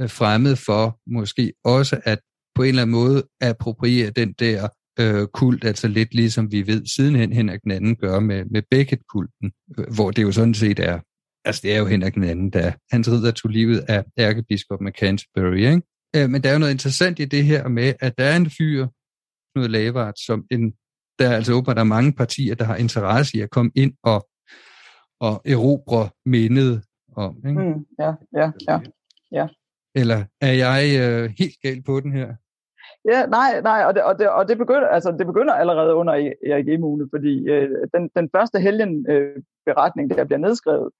[0.00, 2.20] øh, fremmed for måske også at
[2.54, 4.68] på en eller anden måde appropriere den der
[5.00, 9.52] øh, kult, altså lidt ligesom vi ved sidenhen Henrik den anden gør med, med Beckett-kulten,
[9.78, 11.00] øh, hvor det jo sådan set er,
[11.44, 14.92] altså det er jo Henrik den anden, der hans ridder tog livet af ærkebiskop med
[14.92, 15.82] Canterbury, ikke?
[16.16, 18.50] Øh, men der er jo noget interessant i det her med, at der er en
[18.50, 18.86] fyr,
[19.54, 20.74] Knud Lavart, som en,
[21.18, 23.94] der er altså åbenbart der er mange partier, der har interesse i at komme ind
[24.02, 24.28] og,
[25.20, 26.82] og erobre mindet
[27.16, 27.36] om.
[27.36, 27.60] Ikke?
[27.62, 28.80] Mm, ja, ja, ja,
[29.32, 29.48] ja.
[29.94, 32.34] Eller er jeg øh, helt galt på den her?
[33.04, 36.12] Ja, nej, nej, og det, og det, og det, begynder, altså, det begynder allerede under
[36.46, 39.36] Erik Emune, fordi øh, den, den første helgen øh,
[39.66, 40.90] beretning, der bliver nedskrevet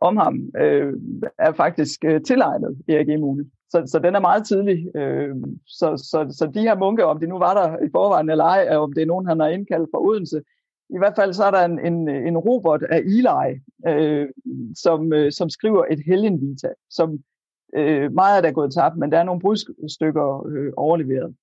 [0.00, 0.92] om ham, øh,
[1.38, 3.44] er faktisk øh, tilegnet Erik Emune.
[3.74, 4.96] Så, så den er meget tidlig.
[4.96, 8.44] Øh, så, så, så de her munke, om de nu var der i forvejen eller
[8.44, 10.42] ej, om det er nogen, han har indkaldt fra Odense,
[10.90, 14.28] i hvert fald så er der en, en, en robot af Eli, øh,
[14.76, 17.18] som, øh, som skriver et helgenvita, som
[17.74, 21.34] øh, meget af det er gået tabt, men der er nogle brudstykker øh, overleveret.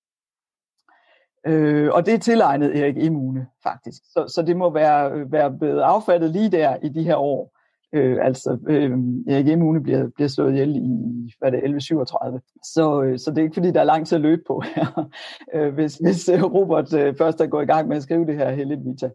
[1.47, 4.03] Øh, og det er tilegnet Erik Immune, faktisk.
[4.03, 7.57] Så, så det må være, være blevet affattet lige der i de her år.
[7.94, 8.92] Øh, altså, øh,
[9.28, 12.42] Erik Emune bliver, bliver slået ihjel i, hvad er det, 1137.
[12.64, 15.10] Så, øh, så det er ikke, fordi der er lang tid at løbe på her,
[15.56, 18.38] øh, hvis, hvis øh, Robert øh, først er gået i gang med at skrive det
[18.38, 19.10] her Hellig Vita.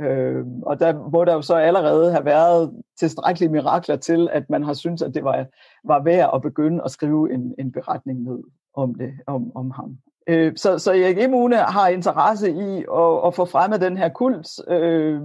[0.00, 4.62] Øh, og der må der jo så allerede have været tilstrækkelige mirakler til, at man
[4.62, 5.46] har syntes, at det var,
[5.84, 8.38] var værd at begynde at skrive en, en beretning ned
[8.74, 9.96] om det, om, om ham.
[10.26, 14.48] Øh, så, så Erik Emune har interesse i at, at få fremmet den her kult.
[14.68, 15.20] Øh,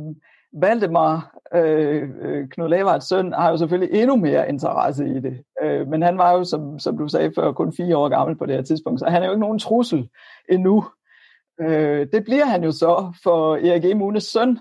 [0.56, 5.44] Valdemar, øh, øh, Knud Lavards søn, har jo selvfølgelig endnu mere interesse i det.
[5.64, 8.46] Øh, men han var jo, som, som du sagde før, kun fire år gammel på
[8.46, 10.10] det her tidspunkt, så han er jo ikke nogen trussel
[10.50, 10.86] endnu.
[11.62, 14.60] Øh, det bliver han jo så for Erik Emunes søn,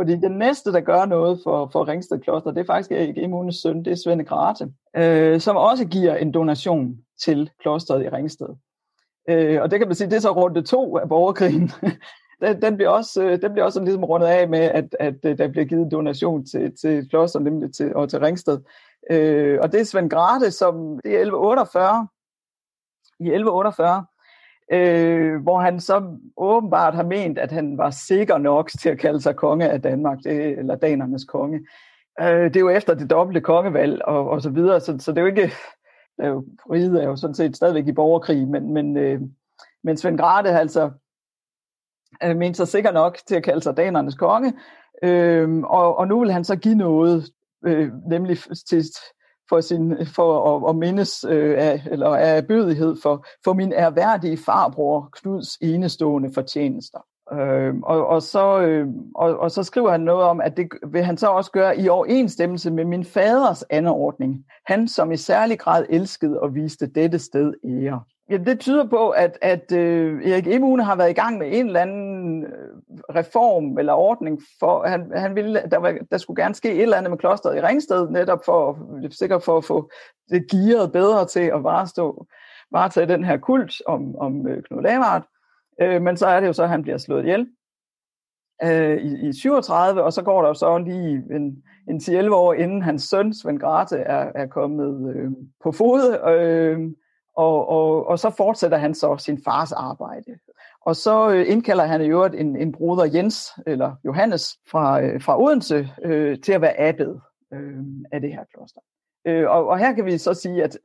[0.00, 3.56] fordi den næste, der gør noget for, for Ringsted Kloster, det er faktisk Erik Emunes
[3.56, 8.48] søn, det er Svende Grate, øh, som også giver en donation til klosteret i Ringsted.
[9.28, 11.70] Øh, og det kan man sige, det er så runde to af borgerkrigen.
[12.40, 15.38] den, den, bliver også, øh, den bliver også ligesom rundet af med, at, at øh,
[15.38, 18.58] der bliver givet donation til, til Kloster nemlig til, og til Ringsted.
[19.10, 22.08] Øh, og det er Svend Grate, som det er 1148,
[23.20, 24.06] i 1148,
[24.72, 29.20] øh, hvor han så åbenbart har ment, at han var sikker nok til at kalde
[29.20, 31.66] sig konge af Danmark, det, eller danernes konge.
[32.20, 35.18] Øh, det er jo efter det dobbelte kongevalg og, og så videre, så, så det
[35.18, 35.52] er jo ikke,
[36.18, 39.20] er jo, riget er jo sådan set stadigvæk i borgerkrig, men, men, øh,
[39.84, 40.90] men Svend Grate har altså
[42.24, 44.52] øh, ment sig sikker nok til at kalde sig danernes konge,
[45.02, 47.30] øh, og, og nu vil han så give noget,
[47.66, 48.38] øh, nemlig
[48.68, 48.84] til,
[49.48, 54.36] for, sin, for at, at mindes øh, af, eller af bødighed for, for min erhverdige
[54.36, 56.98] farbror Knuds enestående fortjenester.
[57.32, 61.04] Øh, og, og, så, øh, og, og så skriver han noget om, at det vil
[61.04, 64.44] han så også gøre i overensstemmelse med min faders anordning.
[64.66, 68.02] Han, som i særlig grad elskede og viste dette sted ære.
[68.30, 71.66] Ja, det tyder på, at, at øh, Erik Emune har været i gang med en
[71.66, 72.50] eller anden øh,
[73.14, 76.96] reform eller ordning for, han, han ville, der, var, der skulle gerne ske et eller
[76.96, 78.78] andet med klosteret i Ringsted, netop for,
[79.10, 79.90] sikkert for at få
[80.30, 82.26] det gearet bedre til at varestå,
[82.72, 85.26] varetage den her kult om, om øh, Knud Lavard.
[85.82, 87.48] Øh, men så er det jo så, at han bliver slået ihjel
[88.62, 92.54] øh, i, i 37, og så går der jo så lige en, en 10-11 år,
[92.54, 95.30] inden hans søn, Svend Grate, er, er kommet øh,
[95.62, 96.90] på fod, øh,
[97.36, 100.38] og, og, og så fortsætter han så sin fars arbejde.
[100.86, 105.22] Og så øh, indkalder han i øvrigt en, en broder Jens, eller Johannes, fra, øh,
[105.22, 107.16] fra Odense, øh, til at være abbed
[107.52, 108.80] øh, af det her kloster.
[109.26, 110.78] Øh, og, og her kan vi så sige, at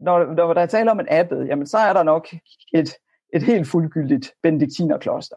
[0.00, 2.28] når, når der er tale om en abbed, jamen så er der nok
[2.74, 2.94] et,
[3.34, 5.36] et helt fuldgyldigt benediktinerkloster.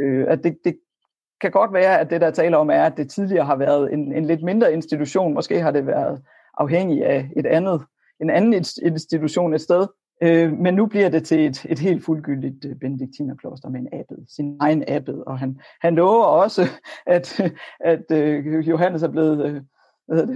[0.00, 0.78] Øh, at det, det
[1.40, 4.12] kan godt være, at det der taler om er, at det tidligere har været en,
[4.12, 5.34] en lidt mindre institution.
[5.34, 6.22] Måske har det været
[6.58, 7.82] afhængig af et andet,
[8.20, 9.86] en anden institution et sted.
[10.22, 14.26] Øh, men nu bliver det til et, et helt fuldgyldigt øh, benediktinerkloster med en abbed,
[14.28, 15.14] sin egen abbed.
[15.26, 16.66] Og han, han lover også,
[17.06, 17.40] at,
[17.80, 19.46] at øh, Johannes er blevet...
[19.46, 19.62] Øh,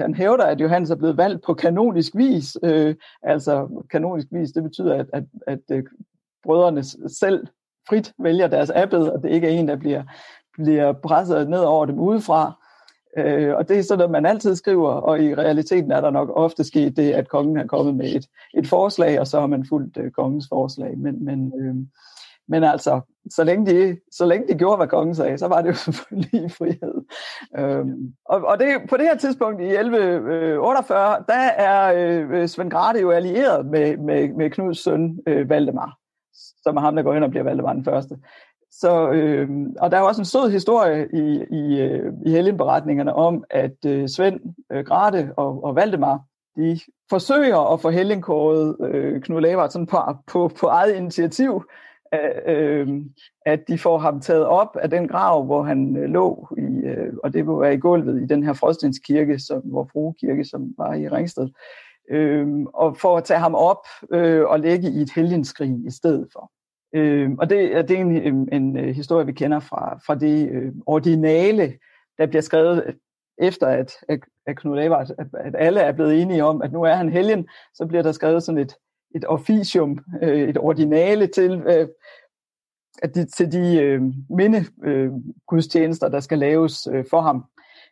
[0.00, 2.56] han hævder, at Johannes er blevet valgt på kanonisk vis.
[2.62, 5.84] Øh, altså kanonisk vis, det betyder, at, at, at øh,
[6.44, 7.46] brødrene selv
[7.88, 10.02] frit vælger deres abbed, og det ikke er en, der bliver,
[10.52, 12.63] bliver presset ned over dem udefra.
[13.16, 16.30] Øh, og det er sådan, noget, man altid skriver, og i realiteten er der nok
[16.34, 19.66] ofte sket det, at kongen er kommet med et, et forslag, og så har man
[19.68, 20.98] fulgt øh, kongens forslag.
[20.98, 21.74] Men, men, øh,
[22.48, 23.00] men altså,
[23.30, 26.52] så længe, de, så længe de gjorde, hvad kongen sagde, så var det jo selvfølgelig
[26.52, 27.04] frihed.
[27.58, 32.70] Øhm, og og det, på det her tidspunkt i 1148, øh, der er øh, Svend
[32.70, 35.98] Grate jo allieret med, med, med Knuds søn øh, Valdemar,
[36.62, 38.16] som er ham, der går ind og bliver Valdemar den første.
[38.80, 39.48] Så, øh,
[39.80, 44.08] og der er også en sød historie i, i, øh, i Helgenberetningerne om, at øh,
[44.08, 44.40] Svend
[44.72, 46.20] øh, Grate og, og Valdemar,
[46.56, 51.64] de forsøger at få Helgenkåret øh, Knud Lavard sådan på, på, på eget initiativ,
[52.46, 52.88] øh,
[53.46, 57.12] at de får ham taget op af den grav, hvor han øh, lå, i, øh,
[57.24, 61.08] og det var i gulvet i den her Frostenskirke, som, hvor Fruekirke, som var i
[61.08, 61.48] Ringsted,
[62.10, 66.28] øh, og for at tage ham op øh, og lægge i et helgenskrin i stedet
[66.32, 66.50] for.
[66.94, 70.50] Øh, og det, det er en, en, en øh, historie, vi kender fra, fra det
[70.50, 71.78] øh, ordinale,
[72.18, 72.94] der bliver skrevet øh,
[73.38, 73.92] efter, at,
[74.46, 77.48] at Knud Lavard, at, at alle er blevet enige om, at nu er han helgen,
[77.74, 78.74] så bliver der skrevet sådan et,
[79.14, 81.88] et officium, øh, et ordinale til, øh,
[83.02, 85.12] at de, til de øh, minde øh,
[85.46, 87.44] gudstjenester, der skal laves øh, for ham,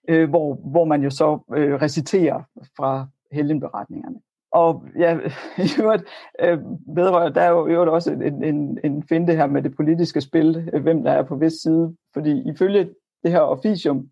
[0.09, 2.43] øh, hvor, hvor man jo så øh, reciterer
[2.77, 4.21] fra helgenberetningerne.
[4.53, 5.19] Og ja,
[5.67, 6.05] i øvrigt,
[6.41, 6.59] øh,
[6.97, 10.21] vedrører, der er jo i øvrigt også en, en, en finte her med det politiske
[10.21, 11.97] spil, øh, hvem der er på hvis side.
[12.15, 12.91] Fordi ifølge
[13.23, 14.09] det her officium,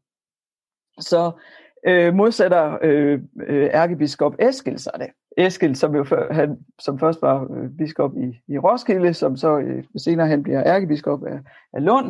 [1.01, 1.33] så
[1.87, 5.09] øh, modsætter øh, øh, ærkebiskop Eskil sig det.
[5.37, 9.59] Eskil, som jo før, han, som først var øh, biskop i, i Roskilde, som så
[9.59, 11.39] øh, senere han bliver ærkebiskop af,
[11.73, 12.07] af Lund.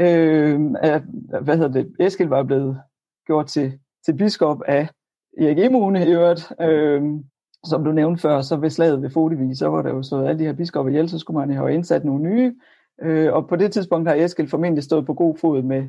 [0.00, 1.02] Øh, af,
[1.42, 1.94] hvad hedder det?
[2.00, 2.80] Eskil var blevet
[3.26, 4.88] gjort til, til biskop af
[5.38, 7.02] Erik Emune i øvrigt, øh,
[7.64, 10.38] som du nævnte før, så ved slaget ved Fodevi, så var der jo så alle
[10.38, 12.54] de her biskopper ihjel, så skulle man have indsat nogle nye,
[13.02, 15.84] øh, og på det tidspunkt har Eskild formentlig stået på god fod med,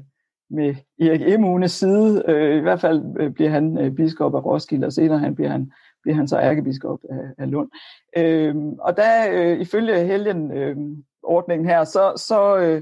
[0.50, 2.24] med Erik Emunes side.
[2.28, 5.50] Øh, I hvert fald øh, bliver han øh, biskop af Roskilde, og senere han bliver
[5.50, 5.72] han,
[6.04, 7.70] bliver han så ærkebiskop af, af Lund.
[8.18, 10.78] Øh, og der øh, ifølge helgen øh,
[11.24, 12.82] ordningen her, så, så, øh,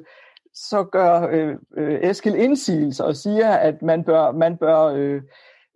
[0.53, 5.21] så gør øh, øh, Eskild indsigelse og siger, at man bør, man bør øh,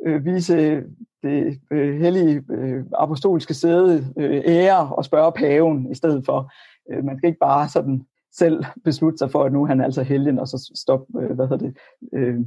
[0.06, 0.84] øh, vise
[1.24, 6.52] det øh, hellige øh, apostolske sæde øh, ære og spørge paven i stedet for.
[6.92, 8.04] Øh, man skal ikke bare sådan
[8.34, 11.48] selv beslutte sig for, at nu er han altså helgen, og så stop, øh, hvad
[11.48, 11.78] hedder det,
[12.14, 12.40] øh,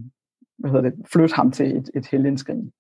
[0.59, 2.72] hvad hedder det, flytte ham til et, et helgenskrin.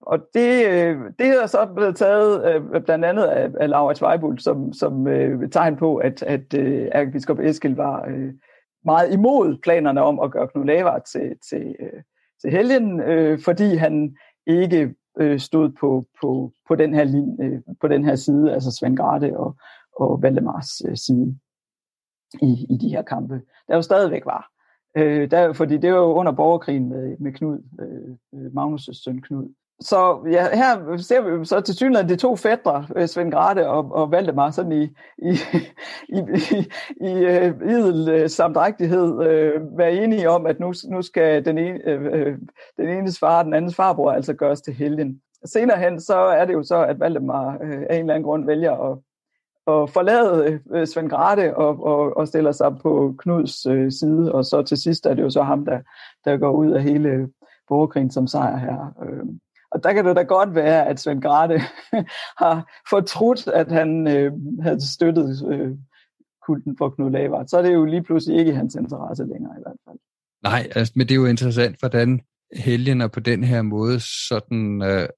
[0.00, 4.42] Og det, øh, det er så blevet taget øh, blandt andet af, af Laurits Weibult
[4.42, 8.32] som, som øh, tegn på, at, at øh, ærkebiskop Eskild var øh,
[8.84, 12.02] meget imod planerne om at gøre Knud Lavard til, til, øh,
[12.42, 14.16] til helgen, øh, fordi han
[14.46, 18.70] ikke øh, stod på, på, på, den her lin, øh, på den her side, altså
[18.70, 18.98] Svend
[19.36, 19.56] og,
[19.96, 21.38] og Valdemars øh, side
[22.42, 23.42] i, i de her kampe.
[23.68, 24.50] Der jo stadigvæk var.
[24.96, 29.22] Øh, der, fordi det var jo under borgerkrigen med, med Knud, øh, øh Magnus' søn
[29.22, 29.54] Knud.
[29.80, 33.92] Så ja, her ser vi så til synligheden de to fædre, øh, Svend Grate og,
[33.92, 34.82] og Valdemar, sådan i,
[35.18, 35.30] i,
[36.16, 36.68] i, i,
[37.00, 41.88] i uh, idel øh, samdrægtighed øh, være enige om, at nu, nu skal den, ene,
[41.88, 42.38] øh,
[42.76, 45.20] den enes far og den andens farbror altså gøres til helgen.
[45.44, 48.46] Senere hen, så er det jo så, at Valdemar øh, af en eller anden grund
[48.46, 48.98] vælger at,
[49.74, 54.44] at forlade øh, Svend Grate og, og, og stiller sig på Knuds øh, side, og
[54.44, 55.80] så til sidst er det jo så ham, der,
[56.24, 57.28] der går ud af hele
[57.68, 58.94] borgerkrigen som sejr her.
[59.02, 59.26] Øh
[59.76, 61.60] og der kan det da godt være, at Svend Grate
[62.42, 65.70] har fortrudt, at han øh, havde støttet øh,
[66.46, 67.46] kulten for Knud Lavard.
[67.46, 69.98] Så er det jo lige pludselig ikke hans interesse længere i hvert fald.
[70.42, 72.20] Nej, altså, men det er jo interessant, hvordan
[72.56, 75.08] helgener på den her måde sådan øh,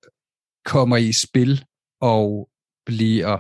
[0.64, 1.64] kommer i spil
[2.00, 2.48] og
[2.86, 3.38] bliver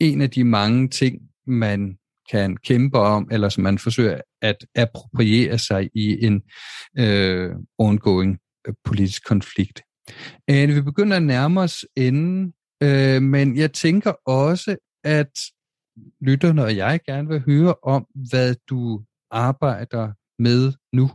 [0.00, 1.98] en af de mange ting, man
[2.30, 6.42] kan kæmpe om, eller som man forsøger at appropriere sig i en
[6.98, 8.38] øh, ongoing
[8.68, 9.82] øh, politisk konflikt.
[10.50, 15.38] Øh, vi begynder at nærme os enden, øh, men jeg tænker også, at
[16.20, 21.10] lytterne og jeg gerne vil høre om, hvad du arbejder med nu.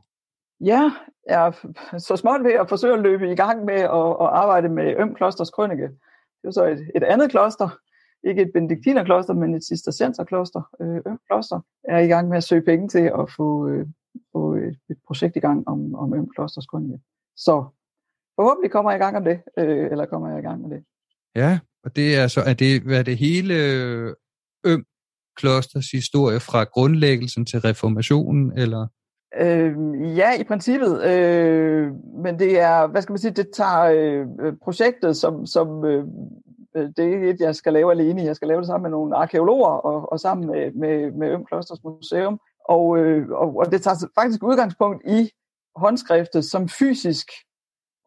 [0.60, 0.92] Ja,
[1.28, 1.52] jeg er
[1.98, 5.16] så småt ved at forsøge at løbe i gang med at, at arbejde med Øm
[5.16, 5.90] Klosters Krønike.
[6.42, 7.70] Det er så et, et andet kloster,
[8.24, 10.62] ikke et benediktinerkloster, men et cistercienserkloster.
[10.82, 13.88] Øh, Øm Kloster er i gang med at søge penge til at få, øh,
[14.32, 17.00] få et, et projekt i gang om, om Øm Klosters Krønike.
[17.38, 17.66] Så
[18.40, 20.84] forhåbentlig kommer jeg i gang om det, øh, eller kommer jeg i gang med det.
[21.36, 24.14] Ja, og det er så, er det, hvad er det hele øh,
[24.66, 24.86] Øm
[25.38, 28.88] Klosters historie fra grundlæggelsen til reformationen, eller?
[29.40, 29.74] Øh,
[30.18, 31.92] ja, i princippet, øh,
[32.24, 36.04] men det er, hvad skal man sige, det tager øh, projektet, som, som øh,
[36.76, 39.16] det er ikke et, jeg skal lave alene, jeg skal lave det sammen med nogle
[39.16, 43.82] arkeologer, og, og sammen med, med, med Øm Klosters Museum, og, øh, og, og det
[43.82, 45.30] tager faktisk udgangspunkt i
[45.76, 47.28] håndskriftet som fysisk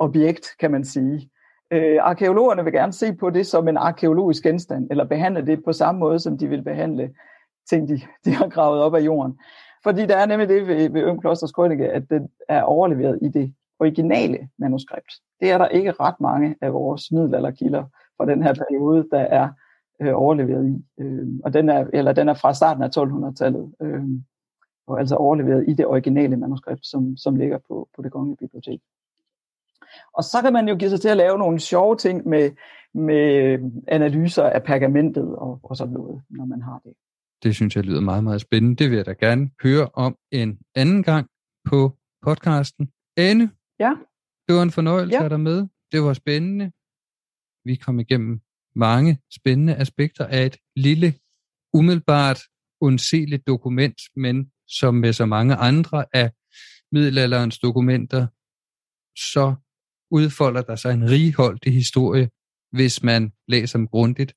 [0.02, 1.30] objekt, kan man sige.
[1.72, 5.72] Øh, arkeologerne vil gerne se på det som en arkeologisk genstand, eller behandle det på
[5.72, 7.10] samme måde, som de vil behandle
[7.70, 9.38] ting, de, de har gravet op af jorden.
[9.84, 13.28] Fordi der er nemlig det ved, ved Øm Klosters Krønike, at det er overleveret i
[13.28, 15.12] det originale manuskript.
[15.40, 17.84] Det er der ikke ret mange af vores middelalderkilder
[18.16, 19.48] fra den her periode, der er
[20.02, 21.02] øh, overleveret i.
[21.02, 24.04] Øh, og den er, eller den er fra starten af 1200-tallet, øh,
[24.86, 28.80] og altså overleveret i det originale manuskript, som, som ligger på, på det kongelige bibliotek.
[30.16, 32.50] Og så kan man jo give sig til at lave nogle sjove ting med,
[32.94, 36.92] med analyser af pergamentet og, og sådan noget, når man har det.
[37.42, 38.76] Det synes jeg lyder meget, meget spændende.
[38.76, 41.26] Det vil jeg da gerne høre om en anden gang
[41.64, 42.92] på podcasten.
[43.16, 43.92] Anne, ja?
[44.48, 45.24] det var en fornøjelse ja.
[45.24, 45.66] at dig med.
[45.92, 46.72] Det var spændende.
[47.64, 48.40] Vi kom igennem
[48.74, 51.14] mange spændende aspekter af et lille,
[51.74, 52.40] umiddelbart
[52.80, 56.30] undseligt dokument, men som med så mange andre af
[56.92, 58.26] middelalderens dokumenter,
[59.16, 59.54] så
[60.12, 62.28] udfolder der sig en righoldig historie,
[62.72, 64.34] hvis man læser dem grundigt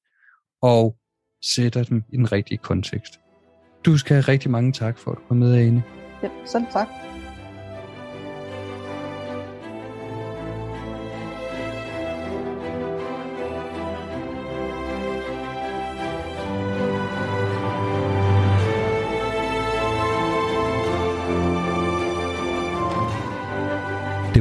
[0.61, 0.97] og
[1.43, 3.19] sætter dem i den rigtige kontekst.
[3.86, 5.84] Du skal have rigtig mange tak for, at du kom med, Ane.
[6.23, 6.88] Ja, selv tak.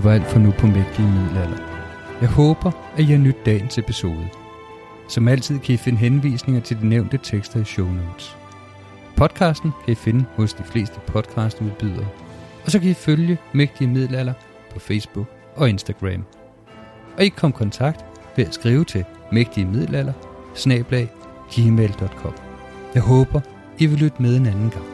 [0.05, 1.59] Det var alt for nu på Mægtige Middelalder.
[2.21, 4.29] Jeg håber, at I har nyt dagens episode.
[5.09, 8.37] Som altid kan I finde henvisninger til de nævnte tekster i show notes.
[9.17, 12.07] Podcasten kan I finde hos de fleste podcastudbydere.
[12.65, 14.33] Og så kan I følge Mægtige Middelalder
[14.73, 15.27] på Facebook
[15.57, 16.25] og Instagram.
[17.17, 18.05] og I kan komme i kontakt
[18.37, 20.13] ved at skrive til mægtige middelalder
[21.51, 22.35] gmail.com.
[22.95, 23.41] Jeg håber,
[23.79, 24.94] I vil lytte med en anden gang.